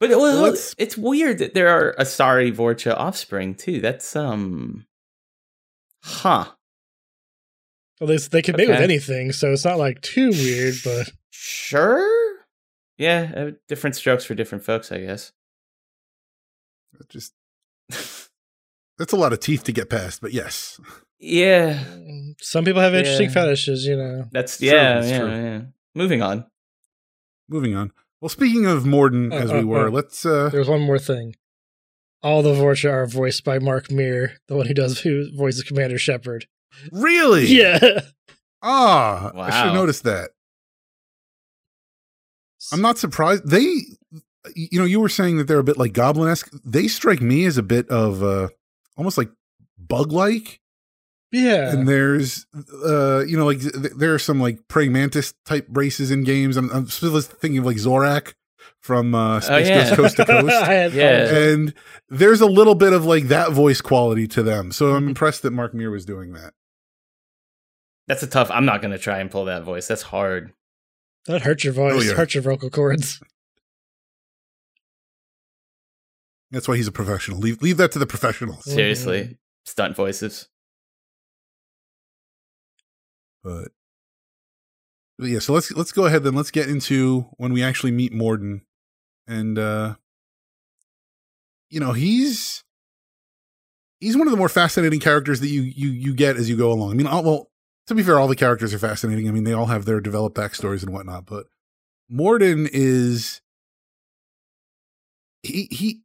[0.00, 3.82] But well, Well, let's- it's weird that there are Asari Vorcha offspring too.
[3.82, 4.86] That's um,
[6.02, 6.46] huh?
[8.00, 10.76] Well, they, they can mate with anything, so it's not like too weird.
[10.82, 12.38] But Sure.
[12.96, 15.32] Yeah, uh, different strokes for different folks, I guess.
[17.10, 17.34] just
[18.96, 20.80] that's a lot of teeth to get past but yes
[21.20, 21.84] yeah,
[22.40, 23.34] some people have interesting Yeah.
[23.34, 24.24] fetishes, you know.
[24.32, 25.28] that's True, yeah, that's yeah, true.
[25.30, 25.60] yeah.
[25.94, 26.46] Moving on.
[27.48, 29.90] moving on well speaking of Mordin Uh, as we uh, were uh.
[29.90, 31.34] let's uh There's one more thing.
[32.22, 35.98] All the Vorcha are voiced by Mark Meer, the one who does who voices Commander
[35.98, 36.46] Shepard.
[36.92, 38.00] really Yeah.
[38.62, 40.30] Ah, I should have noticed that.
[42.72, 43.48] I'm not surprised.
[43.48, 43.62] They,
[44.54, 46.50] you know, you were saying that they're a bit like goblin esque.
[46.64, 48.48] They strike me as a bit of uh,
[48.96, 49.30] almost like
[49.78, 50.60] bug like.
[51.32, 51.70] Yeah.
[51.72, 52.46] And there's,
[52.84, 56.56] uh, you know, like th- there are some like praying mantis type races in games.
[56.56, 58.34] I'm, I'm still thinking of like Zorak
[58.80, 59.84] from uh, Space yeah.
[59.84, 60.94] Ghost Coast to Coast.
[60.94, 61.34] Yeah.
[61.34, 61.74] and
[62.08, 64.72] there's a little bit of like that voice quality to them.
[64.72, 64.94] So.
[64.94, 66.52] I'm impressed that Mark Meer was doing that.
[68.08, 68.50] That's a tough.
[68.50, 69.86] I'm not gonna try and pull that voice.
[69.86, 70.52] That's hard.
[71.26, 71.94] That hurt your voice.
[71.94, 72.14] Oh, yeah.
[72.14, 73.22] Hurt your vocal cords.
[76.50, 77.38] That's why he's a professional.
[77.38, 78.64] Leave leave that to the professionals.
[78.64, 80.48] Seriously, stunt voices.
[83.42, 83.68] But,
[85.18, 86.34] but yeah, so let's let's go ahead then.
[86.34, 88.62] Let's get into when we actually meet Mordin,
[89.26, 89.94] and uh
[91.70, 92.64] you know he's
[94.00, 96.72] he's one of the more fascinating characters that you you you get as you go
[96.72, 96.90] along.
[96.90, 97.50] I mean, all, well,
[97.86, 99.28] to be fair, all the characters are fascinating.
[99.28, 101.46] I mean, they all have their developed backstories and whatnot, but
[102.10, 103.40] Mordin is
[105.42, 106.00] he he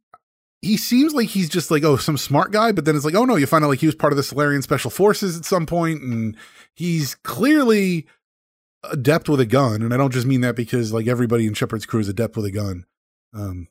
[0.62, 3.24] he seems like he's just like oh some smart guy, but then it's like oh
[3.24, 5.66] no, you find out like he was part of the Salarian Special Forces at some
[5.66, 6.36] point, and
[6.74, 8.06] he's clearly
[8.90, 11.86] adept with a gun, and I don't just mean that because like everybody in Shepard's
[11.86, 12.84] crew is adept with a gun.
[13.34, 13.68] Um,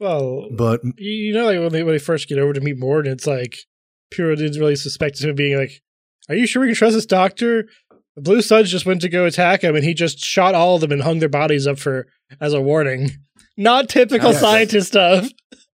[0.00, 3.12] Well, but you know, like when they when they first get over to meet Mordin,
[3.12, 3.58] it's like
[4.10, 5.82] Puro didn't really suspect him of being like,
[6.28, 7.66] "Are you sure we can trust this doctor?"
[8.16, 10.80] The Blue Suns just went to go attack him, and he just shot all of
[10.80, 12.06] them and hung their bodies up for
[12.40, 13.10] as a warning.
[13.56, 14.40] Not typical Yes.
[14.40, 15.28] scientist stuff.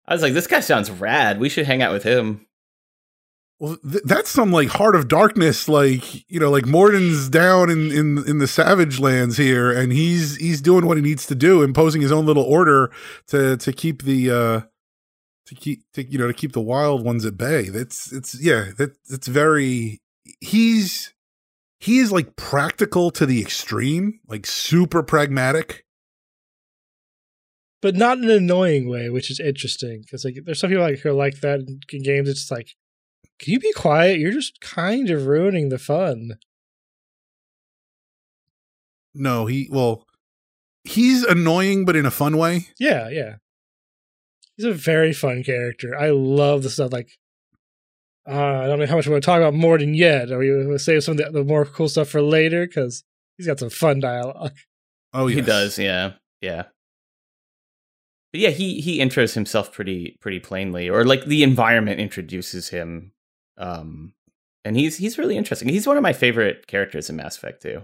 [0.08, 1.38] I was like, this guy sounds rad.
[1.38, 2.46] We should hang out with him.
[3.60, 7.92] Well, th- that's some like heart of darkness, like you know, like Mordin's down in
[7.92, 11.62] in in the savage lands here, and he's he's doing what he needs to do,
[11.62, 12.90] imposing his own little order
[13.26, 14.60] to to keep the uh
[15.46, 17.68] to keep to you know to keep the wild ones at bay.
[17.68, 20.00] That's it's yeah, that that's very
[20.40, 21.12] he's
[21.80, 25.84] he is like practical to the extreme, like super pragmatic.
[27.80, 30.98] But not in an annoying way, which is interesting because like there's some people like
[30.98, 32.28] who are like that in, in games.
[32.28, 32.70] It's just like,
[33.38, 34.18] can you be quiet?
[34.18, 36.38] You're just kind of ruining the fun.
[39.14, 40.06] No, he well,
[40.84, 42.68] he's annoying, but in a fun way.
[42.78, 43.36] Yeah, yeah.
[44.56, 45.96] He's a very fun character.
[45.96, 47.10] I love the stuff like.
[48.28, 50.30] Uh, I don't know how much we want to talk about Mordin yet.
[50.30, 52.66] Are we going to save some of the, the more cool stuff for later?
[52.66, 53.02] Because
[53.36, 54.52] he's got some fun dialogue.
[55.14, 56.64] Oh, He does, yeah, yeah.
[58.38, 63.10] But yeah, he he intros himself pretty pretty plainly, or like the environment introduces him,
[63.56, 64.12] um,
[64.64, 65.68] and he's he's really interesting.
[65.68, 67.82] He's one of my favorite characters in Mass Effect too.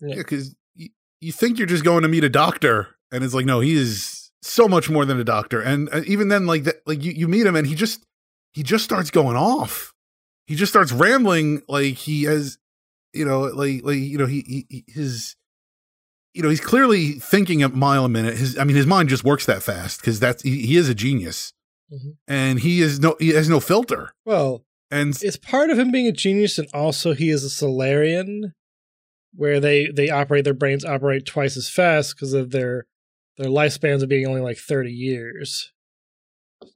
[0.00, 0.90] Yeah, because you,
[1.20, 4.30] you think you're just going to meet a doctor, and it's like, no, he is
[4.42, 5.60] so much more than a doctor.
[5.60, 8.06] And uh, even then, like that, like you, you meet him, and he just
[8.52, 9.92] he just starts going off.
[10.46, 12.58] He just starts rambling like he has,
[13.12, 15.34] you know, like like you know, he, he he- his.
[16.34, 18.36] You know, he's clearly thinking a mile a minute.
[18.36, 20.94] His, I mean, his mind just works that fast because that's he, he is a
[20.94, 21.52] genius,
[21.92, 22.16] Mhm.
[22.28, 24.12] and he is no he has no filter.
[24.24, 28.54] Well, And it's part of him being a genius, and also he is a Salarian,
[29.34, 32.86] where they they operate their brains operate twice as fast because of their
[33.36, 35.72] their lifespans of being only like thirty years.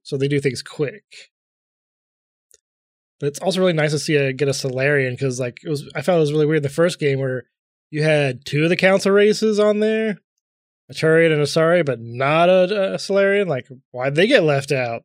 [0.02, 1.05] So they do things quick.
[3.20, 5.88] But it's also really nice to see a get a Salarian because like it was
[5.94, 7.44] I found it was really weird the first game where
[7.95, 10.18] you had two of the council races on there,
[10.88, 13.47] a Turian and a Asari, but not a, a Salarian.
[13.47, 15.05] Like, why'd they get left out?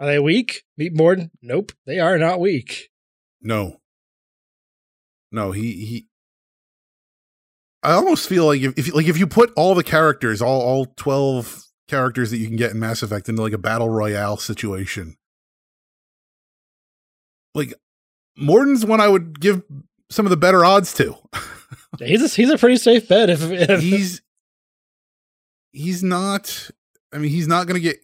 [0.00, 0.64] Are they weak?
[0.76, 1.30] Meet Mordin?
[1.40, 2.88] Nope, they are not weak.
[3.40, 3.76] No.
[5.30, 6.08] No, he he
[7.84, 10.86] I almost feel like if, if like if you put all the characters, all all
[10.96, 15.16] 12 characters that you can get in Mass Effect into like a battle royale situation.
[17.54, 17.72] Like
[18.36, 19.62] Mordin's one I would give
[20.10, 21.16] some of the better odds to.
[21.98, 23.30] He's a, he's a pretty safe bet.
[23.30, 24.20] If, if he's
[25.72, 26.70] he's not
[27.12, 27.98] I mean he's not going to get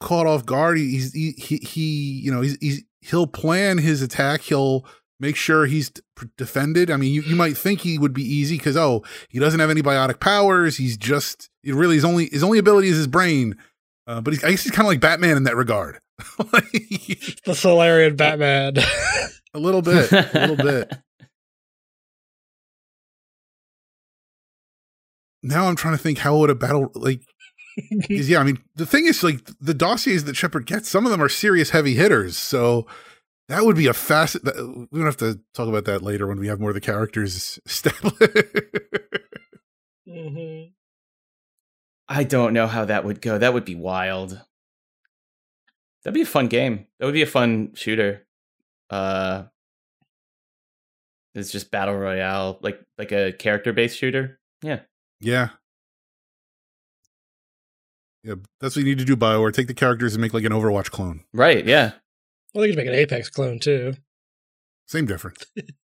[0.00, 0.76] caught off guard.
[0.76, 4.42] He's he, he he you know he's he's he'll plan his attack.
[4.42, 4.84] He'll
[5.18, 6.02] make sure he's d-
[6.36, 6.90] defended.
[6.90, 9.70] I mean you, you might think he would be easy cuz oh, he doesn't have
[9.70, 10.76] any biotic powers.
[10.76, 13.56] He's just it really his only his only ability is his brain.
[14.06, 16.00] Uh, but he's, I guess he's kind of like Batman in that regard.
[16.52, 16.72] Like,
[17.44, 18.74] the Salarian Batman.
[19.54, 20.92] a little bit, a little bit.
[25.42, 27.20] Now I'm trying to think how would a battle like
[28.08, 31.10] 'cause, yeah, I mean the thing is like the dossiers that Shepard gets, some of
[31.12, 32.36] them are serious heavy hitters.
[32.36, 32.86] So
[33.48, 34.42] that would be a fast.
[34.44, 36.80] that- We don't have to talk about that later when we have more of the
[36.80, 38.18] characters established.
[40.08, 40.72] Mhm.
[42.08, 43.36] I don't know how that would go.
[43.38, 44.40] That would be wild.
[46.02, 46.86] That'd be a fun game.
[46.98, 48.26] That would be a fun shooter.
[48.88, 49.44] Uh,
[51.34, 54.40] It's just battle royale, like like a character based shooter.
[54.62, 54.80] Yeah.
[55.20, 55.50] Yeah.
[58.24, 59.52] Yeah, that's what you need to do, Bioware.
[59.52, 61.24] Take the characters and make like an Overwatch clone.
[61.32, 61.64] Right.
[61.64, 61.92] Yeah.
[62.52, 63.94] Well, they could make an Apex clone too.
[64.86, 65.44] Same difference.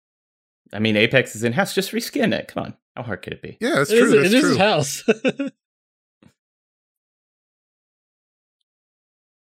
[0.73, 1.73] I mean, Apex is in house.
[1.73, 2.47] Just reskin it.
[2.49, 2.73] Come on.
[2.95, 3.57] How hard could it be?
[3.61, 4.07] Yeah, that's It true.
[4.07, 4.49] is, that's it is true.
[4.49, 5.03] his house.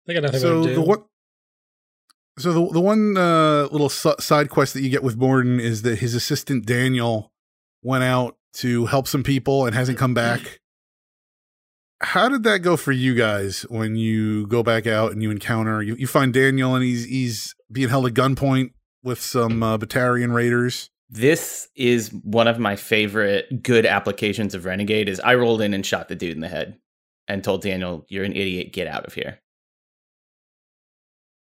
[0.05, 0.75] they got nothing so to do.
[0.75, 1.03] the one
[2.39, 5.81] so the the one uh, little su- side quest that you get with Mordin is
[5.83, 7.31] that his assistant Daniel
[7.83, 10.59] went out to help some people and hasn't come back.
[12.01, 15.81] How did that go for you guys when you go back out and you encounter
[15.81, 18.71] you, you find Daniel and he's he's being held at gunpoint
[19.03, 20.89] with some uh, Batarian raiders?
[21.09, 25.09] This is one of my favorite good applications of Renegade.
[25.09, 26.77] Is I rolled in and shot the dude in the head
[27.27, 28.73] and told Daniel, "You're an idiot.
[28.73, 29.39] Get out of here."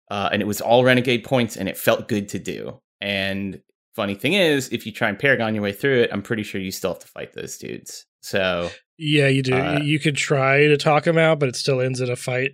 [0.09, 2.79] Uh, and it was all Renegade points, and it felt good to do.
[3.01, 3.61] And
[3.99, 6.61] funny thing is, if you try and Paragon your way through it, I'm pretty sure
[6.61, 8.05] you still have to fight those dudes.
[8.21, 9.53] So yeah, you do.
[9.53, 12.51] Uh, you could try to talk them out, but it still ends in a fight.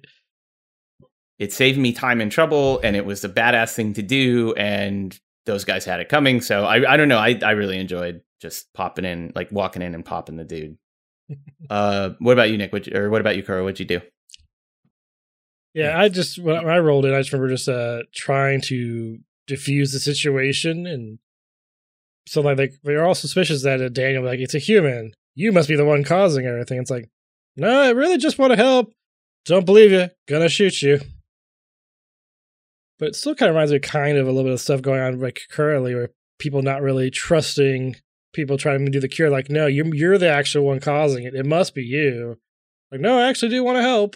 [1.38, 4.56] it saved me time and trouble, and it was a badass thing to do.
[4.56, 5.16] And
[5.46, 6.42] those guys had it coming.
[6.42, 7.20] So I, I don't know.
[7.20, 10.80] I, I really enjoyed just popping in, like walking in and popping the dude.
[11.70, 12.74] uh, what about you, Nick?
[12.74, 13.64] What, or what about you, Kuro?
[13.64, 14.02] What'd you do?
[15.76, 19.92] Yeah, I just when I rolled in, I just remember just uh trying to diffuse
[19.92, 21.20] the situation, and
[22.28, 25.14] so like they they're all suspicious that uh, Daniel like it's a human.
[25.36, 26.80] You must be the one causing everything.
[26.80, 27.10] It's like,
[27.56, 28.94] no, I really just want to help.
[29.46, 30.10] Don't believe you.
[30.28, 31.02] Gonna shoot you.
[32.98, 35.02] But it still kind of reminds me kind of a little bit of stuff going
[35.02, 37.96] on like currently, where people not really trusting
[38.34, 39.30] people trying to do the cure.
[39.30, 41.36] Like, no, you're you're the actual one causing it.
[41.36, 42.38] It must be you.
[42.92, 44.16] Like, no, I actually do want to help.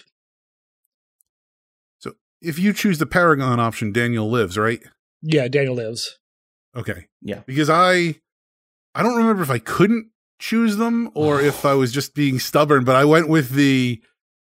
[2.00, 4.82] So if you choose the Paragon option, Daniel lives, right?
[5.22, 6.19] Yeah, Daniel lives.
[6.80, 7.08] Okay.
[7.22, 7.42] Yeah.
[7.46, 8.16] Because I
[8.96, 10.10] I don't remember if I couldn't
[10.40, 14.02] choose them or if I was just being stubborn, but I went with the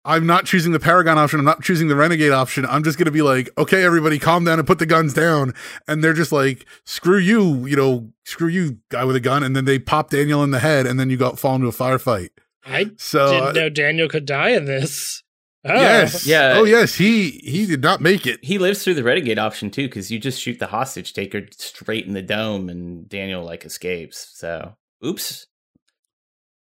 [0.08, 1.40] I'm not choosing the Paragon option.
[1.40, 2.64] I'm not choosing the Renegade option.
[2.68, 5.56] I'm just going to be like, okay, everybody calm down and put the guns down.
[5.88, 9.42] And they're just like, screw you, you know, screw you, guy with a gun.
[9.42, 11.72] And then they pop Daniel in the head and then you got fall into a
[11.72, 12.30] firefight.
[12.68, 15.24] I So, uh, didn't know Daniel could die in this.
[15.68, 15.74] Oh.
[15.74, 16.26] yes.
[16.28, 16.53] Yeah.
[16.57, 16.93] Oh, yes.
[16.95, 18.39] He, he did not make it.
[18.43, 22.05] He lives through the Renegade option too, because you just shoot the hostage taker straight
[22.05, 24.30] in the dome, and Daniel like escapes.
[24.34, 25.47] So, oops.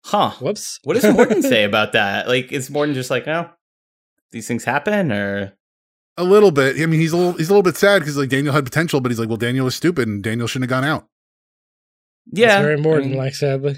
[0.05, 0.30] Huh.
[0.41, 0.80] Whoops.
[0.84, 2.26] What does Mordin say about that?
[2.26, 3.51] Like, is Mordin just like, oh,
[4.32, 5.53] these things happen, or
[6.16, 6.80] A little bit.
[6.80, 9.01] I mean, he's a little, he's a little bit sad because like Daniel had potential,
[9.01, 11.07] but he's like, well, Daniel was stupid and Daniel shouldn't have gone out.
[12.32, 13.76] yeah, That's very Mordin I mean, like sadly.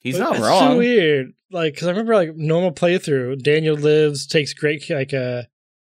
[0.00, 0.72] he's But not it's wrong.
[0.72, 1.32] so weird.
[1.50, 5.42] Like, because I remember like normal playthrough, Daniel lives, takes great like uh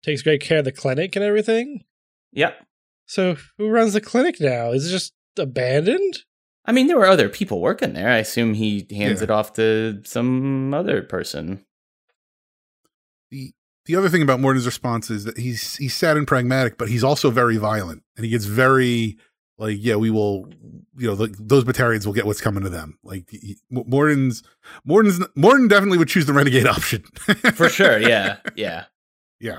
[0.02, 1.84] takes great care of the clinic and everything.
[2.32, 2.66] Yep.
[3.06, 4.72] So who runs the clinic now?
[4.72, 6.20] Is it just abandoned?
[6.64, 8.08] I mean, there were other people working there.
[8.08, 9.24] I assume he hands Yeah.
[9.24, 11.64] it off to some other person.
[13.30, 13.52] the
[13.86, 17.02] the other thing about Mordin's response is that he's he's sad and pragmatic, but he's
[17.04, 19.18] also very violent, and he gets very
[19.58, 20.48] like, yeah, we will,
[20.96, 22.98] you know, the, those Batarians will get what's coming to them.
[23.04, 24.42] Like he, Mordin's
[24.88, 27.02] Mordin's Mordin definitely would choose the renegade option
[27.54, 27.98] For sure.
[27.98, 28.38] Yeah.
[28.56, 28.84] Yeah.
[29.40, 29.58] Yeah.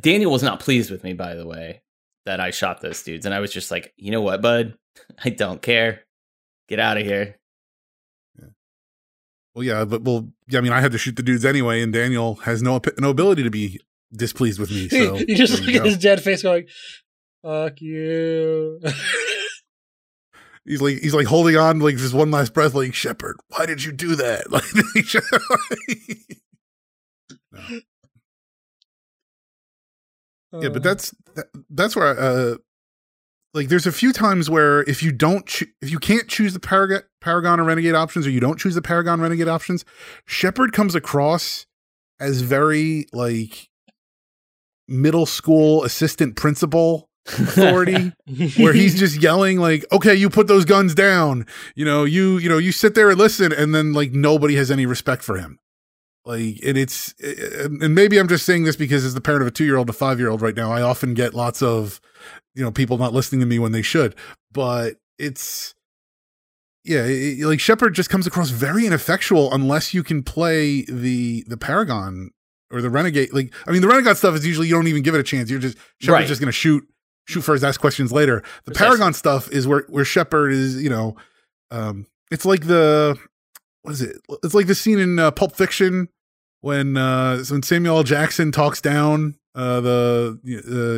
[0.00, 1.82] Daniel was not pleased with me, by the way,
[2.24, 3.24] that I shot those dudes.
[3.24, 4.74] And I was just like, you know what, bud?
[5.24, 6.00] I don't care.
[6.68, 7.36] Get out of here.
[8.38, 8.48] yeah.
[9.54, 11.92] Well, yeah, but well, yeah, I mean, I had to shoot the dudes anyway, and
[11.92, 13.80] Daniel has no no ability to be
[14.12, 14.88] displeased with me.
[14.88, 16.66] So you just look at his dead face going,
[17.46, 18.80] Fuck you.
[20.64, 23.84] he's like he's like holding on like just one last breath, like Shepard, why did
[23.84, 24.50] you do that?
[24.56, 24.64] Like,
[30.52, 30.60] no.
[30.60, 32.56] Yeah, but that's that, that's where uh
[33.54, 36.58] like there's a few times where if you don't cho- if you can't choose the
[36.58, 39.84] Paragon Paragon or Renegade options or you don't choose the Paragon Renegade options,
[40.26, 41.66] Shepard comes across
[42.18, 43.68] as very like
[44.88, 48.12] middle school assistant principal authority
[48.56, 51.46] where he's just yelling like okay you put those guns down.
[51.74, 53.52] You know you you know you sit there and listen.
[53.52, 55.58] And then like nobody has any respect for him.
[56.24, 59.52] Like and it's and maybe i'm just saying this because as the parent of a
[59.52, 62.00] two-year-old and a five-year-old right now i often get lots of
[62.56, 64.14] you know people not listening to me when they should.
[64.50, 65.74] But it's
[66.84, 71.56] yeah it, like shepard just comes across very ineffectual unless you can play the the
[71.56, 72.30] paragon
[72.72, 73.32] or the renegade.
[73.32, 75.48] Like i mean the renegade stuff is usually you don't even give it a chance.
[75.50, 76.26] You're just shepard's Right.
[76.26, 76.84] just gonna shoot
[77.26, 78.86] shoot first ask questions later the Precisely.
[78.86, 81.16] paragon stuff is where where shepard is you know
[81.70, 83.16] um it's like the
[83.82, 86.08] what is it it's like the scene in uh, pulp fiction
[86.60, 88.02] when uh when samuel L.
[88.02, 90.38] jackson talks down Uh, the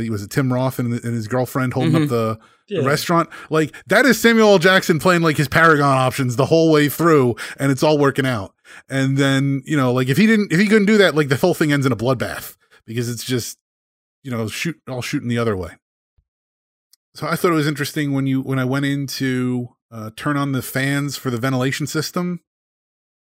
[0.00, 2.02] uh, he was it Tim Roth and, and his girlfriend holding Mhm.
[2.02, 2.80] up the, Yeah.
[2.80, 3.28] the restaurant.
[3.50, 4.58] Like that is Samuel L.
[4.58, 8.52] Jackson playing like his Paragon options the whole way through, and it's all working out.
[8.88, 11.36] And then you know, like if he didn't, if he couldn't do that, like the
[11.36, 13.58] whole thing ends in a bloodbath because it's just
[14.24, 15.70] you know shoot all shooting the other way.
[17.14, 20.36] So I thought it was interesting when you when I went in to uh, turn
[20.36, 22.40] on the fans for the ventilation system.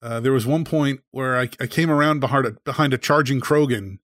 [0.02, 3.42] Uh, there was one point where I, I came around behind a, behind a charging
[3.42, 4.00] Krogan,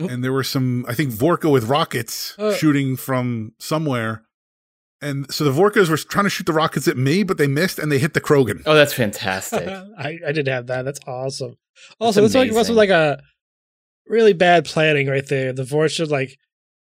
[0.00, 0.10] Oop.
[0.10, 2.54] and there were some I think Vorcha with rockets Uh.
[2.54, 4.24] shooting from somewhere,
[5.00, 7.78] and so the Vorchas were trying to shoot the rockets at me, but they missed
[7.78, 8.62] and they hit the Krogan.
[8.66, 9.68] Oh, that's fantastic.
[9.98, 10.84] I, I did have that.
[10.84, 11.56] That's awesome.
[12.00, 13.20] Also, That's this like must like a
[14.06, 15.52] really bad planning right there.
[15.52, 16.38] The Vorch should like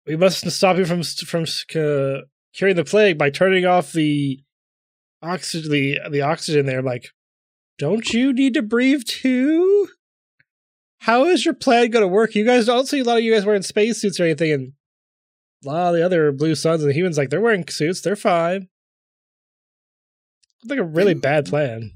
[0.05, 2.21] we must stop you from from uh,
[2.53, 4.39] curing the plague by turning off the
[5.21, 6.79] oxygen the the oxygen there.
[6.79, 7.09] I'm like,
[7.77, 9.89] don't you need to breathe too?
[10.99, 12.35] How is your plan going to work?
[12.35, 14.73] You guys don't see a lot of you guys wearing spacesuits or anything, and
[15.63, 18.01] a lot of the other blue suns and humans like they're wearing suits.
[18.01, 18.69] They're fine.
[20.61, 21.91] It's like a really bad plan.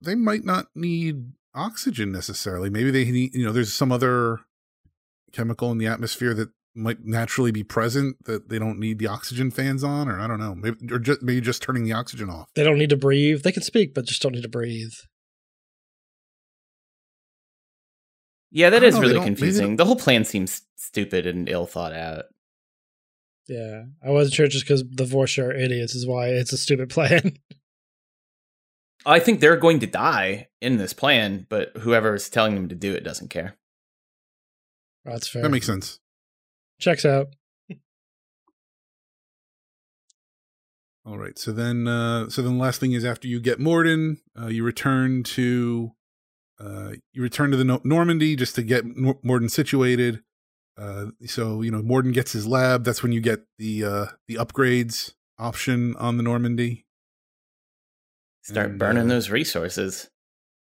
[0.00, 2.70] They might not need oxygen necessarily.
[2.70, 4.40] Maybe they need you know there's some other
[5.32, 9.50] chemical in the atmosphere that might naturally be present that they don't need the oxygen
[9.50, 12.48] fans on, or I don't know, maybe or just maybe just turning the oxygen off.
[12.54, 13.42] They don't need to breathe.
[13.42, 14.92] They can speak, but just don't need to breathe.
[18.52, 19.76] Yeah, that I don't is know, really don't- maybe they confusing.
[19.76, 22.24] The whole plan seems stupid and ill thought out.
[23.48, 26.90] Yeah, I wasn't sure just because the Vorcha are idiots is why it's a stupid
[26.90, 27.36] plan.
[29.06, 32.74] I think they're going to die in this plan, but whoever is telling them to
[32.74, 33.56] do it doesn't care.
[35.04, 35.42] That's fair.
[35.42, 35.98] That makes sense.
[36.80, 37.28] Checks out.
[41.04, 41.38] All right.
[41.38, 44.62] So then, uh, so then, the last thing is after you get Mordin, uh, you
[44.64, 45.92] return to,
[46.58, 50.22] uh, you return to the no- Normandy just to get Nor- Mordin situated.
[50.76, 52.84] Uh, so you know, Mordin gets his lab.
[52.84, 56.86] That's when you get the uh, the upgrades option on the Normandy.
[58.42, 60.08] Start And, burning uh, those resources.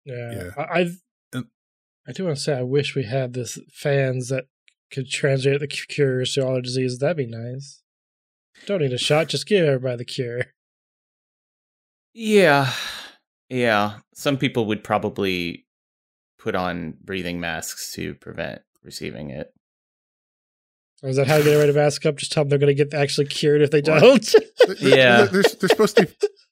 [0.05, 0.51] Yeah, Yeah.
[0.57, 1.03] I, I've.
[1.33, 1.47] And-
[2.09, 4.47] I do want to say I wish we had this fans that
[4.91, 6.99] could translate the cu- cures to all the diseases.
[6.99, 7.83] That'd be nice.
[8.67, 9.29] Don't need a shot.
[9.29, 10.47] Just give everybody the cure.
[12.15, 12.73] Yeah.
[13.49, 13.99] Yeah.
[14.15, 15.67] Some people would probably
[16.39, 19.53] put on breathing masks to prevent receiving it.
[21.03, 22.17] Or is that how you get rid of mask up?
[22.17, 24.01] Just tell them they're going to get actually cured if they don't.
[24.01, 25.23] They're- they're- Yeah.
[25.27, 26.09] they're, they're supposed to.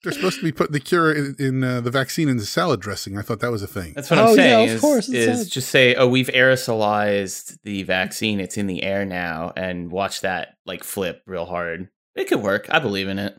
[0.06, 2.80] They're supposed to be putting the cure in, in uh, the vaccine in the salad
[2.80, 3.18] dressing.
[3.18, 3.92] I thought that was a thing.
[3.94, 4.68] That's what Oh, I'm yeah, saying.
[4.68, 8.38] of is, course, it's is just say, oh, we've aerosolized the vaccine.
[8.38, 11.88] It's in the air now, and watch that like flip real hard.
[12.14, 12.68] It could work.
[12.70, 13.36] I believe in it.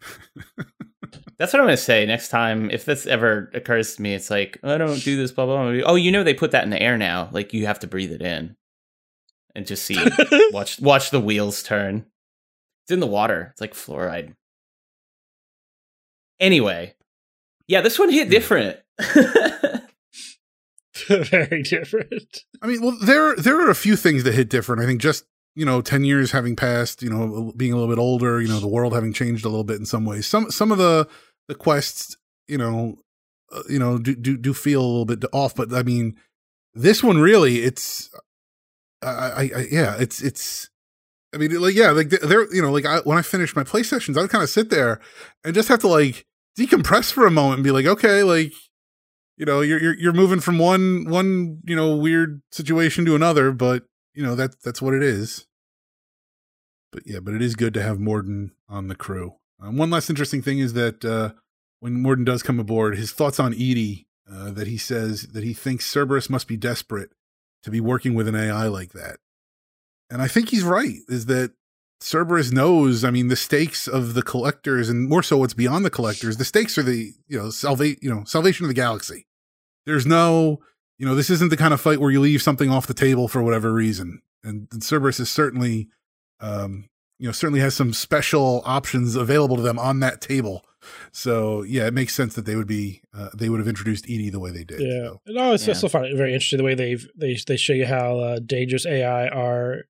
[1.38, 2.70] That's what I'm gonna say next time.
[2.70, 5.32] If this ever occurs to me, it's like I don't do this.
[5.32, 5.72] Blah blah.
[5.72, 5.82] blah.
[5.84, 7.28] Oh, you know they put that in the air now.
[7.32, 8.54] Like you have to breathe it in,
[9.56, 9.98] and just see
[10.52, 12.06] watch watch the wheels turn.
[12.84, 13.48] It's in the water.
[13.52, 14.34] It's like fluoride.
[16.40, 16.94] Anyway,
[17.68, 18.30] yeah, this one hit Hmm.
[18.30, 18.78] different.
[21.08, 22.44] Very different.
[22.62, 24.82] I mean, well, there there are a few things that hit different.
[24.82, 25.24] I think just
[25.54, 28.60] you know, ten years having passed, you know, being a little bit older, you know,
[28.60, 30.26] the world having changed a little bit in some ways.
[30.26, 31.08] Some some of the
[31.48, 32.16] the quests,
[32.48, 32.96] you know,
[33.52, 35.54] uh, you know, do, do do feel a little bit off.
[35.54, 36.16] But I mean,
[36.74, 38.10] this one really, it's,
[39.02, 40.68] I, I, I yeah, it's it's.
[41.32, 43.84] I mean, like, yeah, like they're, you know, like I, when I finish my play
[43.84, 45.00] sessions, I would kind of sit there
[45.44, 46.26] and just have to like
[46.60, 48.52] decompress for a moment and be like, okay, like,
[49.36, 53.52] you know, you're you're you're moving from one one you know weird situation to another,
[53.52, 53.84] but
[54.14, 55.46] you know that's that's what it is.
[56.92, 59.34] But yeah, but it is good to have Mordin on the crew.
[59.62, 61.30] Um, one last interesting thing is that uh,
[61.78, 65.54] when Mordin does come aboard, his thoughts on EDI, uh, that he says that he
[65.54, 67.10] thinks Cerberus must be desperate
[67.62, 69.16] to be working with an AI like that,
[70.10, 70.98] and I think he's right.
[71.08, 71.52] Is that
[72.00, 73.04] Cerberus knows?
[73.04, 76.36] I mean, the stakes of the collectors, and more so, what's beyond the collectors.
[76.38, 79.26] The stakes are the you know salvate you know salvation of the galaxy.
[79.86, 80.60] There's no
[80.98, 83.28] you know this isn't the kind of fight where you leave something off the table
[83.28, 84.22] for whatever reason.
[84.42, 85.88] And, and Cerberus is certainly
[86.40, 90.64] um, you know certainly has some special options available to them on that table.
[91.12, 94.30] So yeah, it makes sense that they would be uh, they would have introduced EDI
[94.30, 94.80] the way they did.
[94.80, 95.08] Yeah.
[95.08, 95.74] So, No, it's Yeah.
[95.74, 98.86] still find it very interesting the way they've they they show you how uh, dangerous
[98.86, 99.84] AI are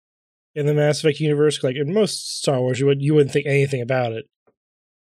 [0.55, 1.63] in the Mass Effect universe.
[1.63, 4.27] Like in most Star Wars, you would you wouldn't think anything about it.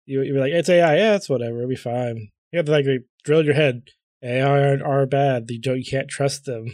[0.05, 2.29] You you'd be like, it's AI, yeah, it's whatever, it'll be fine.
[2.51, 3.83] You have to like they drill your head.
[4.23, 5.45] AI are, are bad.
[5.49, 6.67] You don't you can't trust them.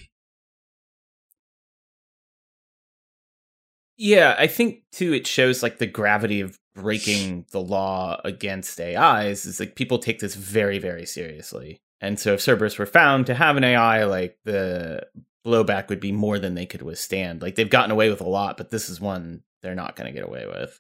[3.97, 9.45] Yeah, I think too it shows like the gravity of breaking the law against AIs
[9.45, 11.79] is like people take this very, very seriously.
[12.01, 15.03] And so if Cerberus were found to have an AI, like the
[15.45, 17.41] blowback would be more than they could withstand.
[17.41, 20.17] Like they've gotten away with a lot, but this is one they're not going to
[20.17, 20.79] get away with.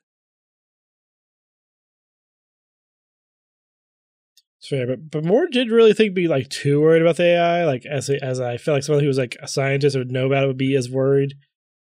[4.59, 7.65] It's fair, but but Moore did really think be like too worried about the AI.
[7.65, 10.25] Like as a, as I feel like someone who was like a scientist would know
[10.25, 11.33] about it would be as worried.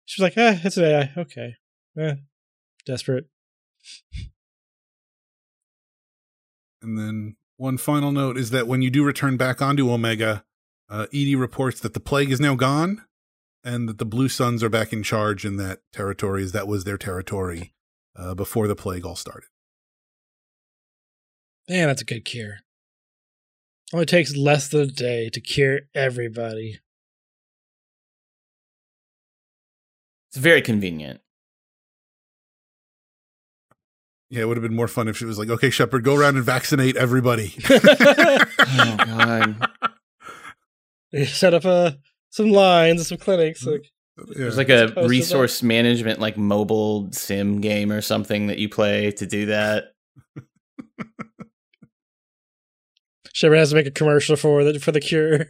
[0.05, 1.13] She was like, ah, it's an AI.
[1.17, 1.55] Okay,
[1.97, 2.15] eh,
[2.85, 3.27] desperate.
[6.83, 10.45] And then one final note is that when you do return back onto Omega,
[10.89, 13.03] uh, EDI reports that the plague is now gone
[13.65, 16.85] and that the Blue Suns are back in charge in that territory, as that was
[16.85, 17.73] their territory
[18.15, 19.49] uh, before the plague all started.
[21.69, 22.59] Man, that's a good cure.
[23.93, 26.79] Only takes less than a day to cure everybody.
[30.31, 31.21] It's very convenient.
[34.29, 36.37] Yeah, it would have been more fun if she was like, okay, Shepard, go around
[36.37, 37.55] and vaccinate everybody.
[38.79, 39.69] Oh god.
[41.17, 41.93] They set up uh,
[42.31, 43.65] some lines and some clinics.
[43.65, 43.85] Like,
[44.19, 44.25] Yeah.
[44.37, 45.09] There's like a Posted up.
[45.11, 49.93] resource management like mobile sim game or something that you play to do that.
[53.33, 55.47] Shepard has to make a commercial for the for the cure.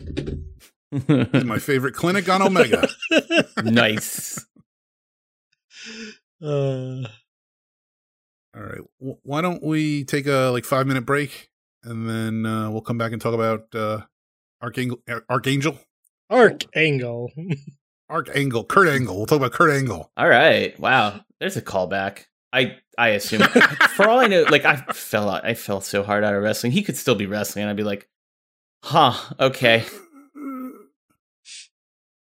[1.44, 2.88] My favorite clinic on Omega.
[3.64, 4.44] nice.
[6.42, 6.46] uh,
[8.56, 8.80] All right.
[9.00, 11.48] W- why don't we take a like five minute break
[11.82, 14.02] and then uh, we'll come back and talk about uh,
[14.60, 14.98] Archangel,
[15.28, 15.78] Archangel,
[16.30, 17.30] Archangel.
[18.10, 19.16] Archangel, Kurt Angle.
[19.16, 20.10] We'll talk about Kurt Angle.
[20.16, 20.78] All right.
[20.80, 21.20] Wow.
[21.40, 22.24] There's a callback.
[22.52, 23.42] I I assume
[23.96, 25.44] for all I know, like I fell out.
[25.44, 26.72] I fell so hard out of wrestling.
[26.72, 28.08] He could still be wrestling, and I'd be like,
[28.82, 29.84] huh, okay.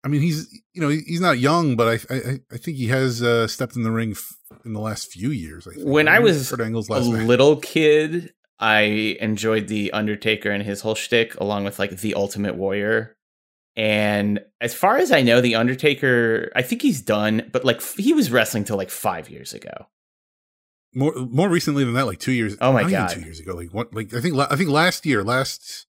[0.04, 3.22] I mean, he's you know he's not young, but I I, I think he has
[3.22, 5.66] uh, stepped in the ring f- in the last few years.
[5.66, 5.86] I think.
[5.86, 7.26] When I was Kurt Angle's A last match.
[7.26, 12.56] little kid, I enjoyed the Undertaker and his whole shtick, along with like the Ultimate
[12.56, 13.16] Warrior.
[13.76, 18.12] And as far as I know, the Undertaker, I think he's done, but like he
[18.12, 19.86] was wrestling till like five years ago.
[20.94, 22.56] more more recently than that, like two years.
[22.60, 23.10] Oh my not even God.
[23.10, 23.54] two years ago.
[23.54, 23.94] Like what?
[23.94, 25.86] Like I think la- I think last year, last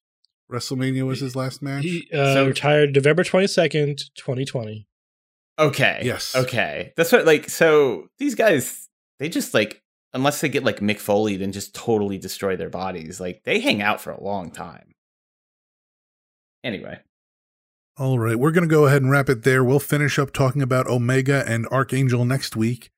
[0.51, 1.83] WrestleMania was his last match.
[1.83, 4.87] he uh, So- retired November twenty second, twenty twenty.
[5.57, 6.01] Okay.
[6.03, 6.35] Yes.
[6.35, 6.93] Okay.
[6.95, 8.87] That's what like so these guys
[9.17, 9.81] they just like
[10.13, 13.81] unless they get like Mick Foley and just totally destroy their bodies, like they hang
[13.81, 14.93] out for a long time.
[16.63, 16.99] Anyway.
[17.97, 19.63] All right, we're going to go ahead and wrap it there.
[19.63, 22.91] We'll finish up talking about Omega and Archangel next week.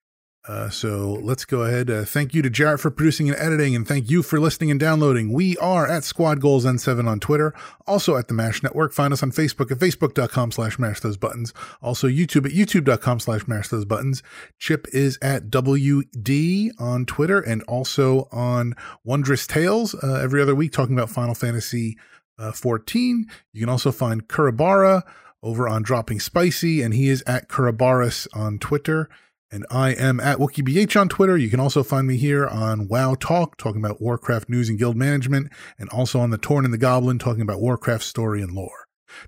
[0.48, 1.90] Uh, so let's go ahead.
[1.90, 4.80] Uh, thank you to Jarrett for producing and editing, and thank you for listening and
[4.80, 5.32] downloading.
[5.32, 7.54] We are at Squad Goals N7 on Twitter,
[7.86, 8.92] also at the MASH Network.
[8.92, 11.54] Find us on Facebook at facebook.com slash mash those buttons.
[11.80, 14.24] Also YouTube at youtube.com slash mash those buttons.
[14.58, 18.74] Chip is at WD on Twitter and also on
[19.04, 22.00] Wondrous Tales uh, every other week talking about Final Fantasy
[22.40, 23.28] uh, 14.
[23.54, 25.04] You can also find Kurabara
[25.44, 29.08] over on Dropping Spicy, and he is at Kurabaris on Twitter.
[29.54, 31.38] And I am at WookieBH on Twitter.
[31.38, 34.96] You can also find me here on WoW Talk, talking about Warcraft news and guild
[34.96, 38.81] management, and also on The Torn and the Goblin, talking about Warcraft story and lore.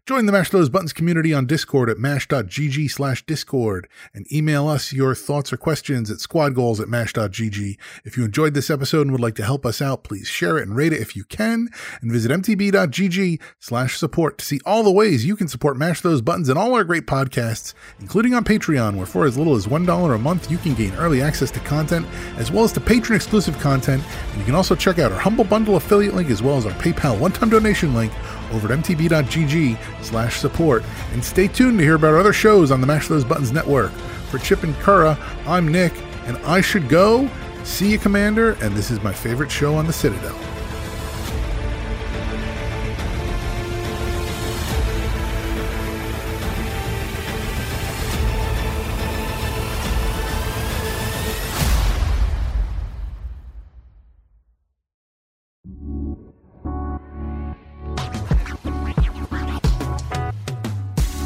[0.05, 4.93] Join the Mash Those Buttons community on Discord at mash.gg slash discord and email us
[4.93, 7.77] your thoughts or questions at squadgoals at mash.gg.
[8.03, 10.67] If you enjoyed this episode and would like to help us out, please share it
[10.67, 11.69] and rate it if you can
[12.01, 16.21] and visit mtb.gg slash support to see all the ways you can support Mash Those
[16.21, 20.15] Buttons and all our great podcasts, including on Patreon, where for as little as $1
[20.15, 22.05] a month, you can gain early access to content
[22.37, 24.03] as well as to patron exclusive content.
[24.31, 26.71] And you can also check out our Humble Bundle affiliate link as well as our
[26.73, 28.11] PayPal one-time donation link
[28.53, 30.83] over at mtb.gg slash support.
[31.11, 33.91] And stay tuned to hear about other shows on the Mash Those Buttons network.
[34.29, 35.93] For Chip and Kura, I'm Nick,
[36.25, 37.29] and I should go.
[37.63, 40.52] See you, Commander, and this is my favorite show on the Citadel.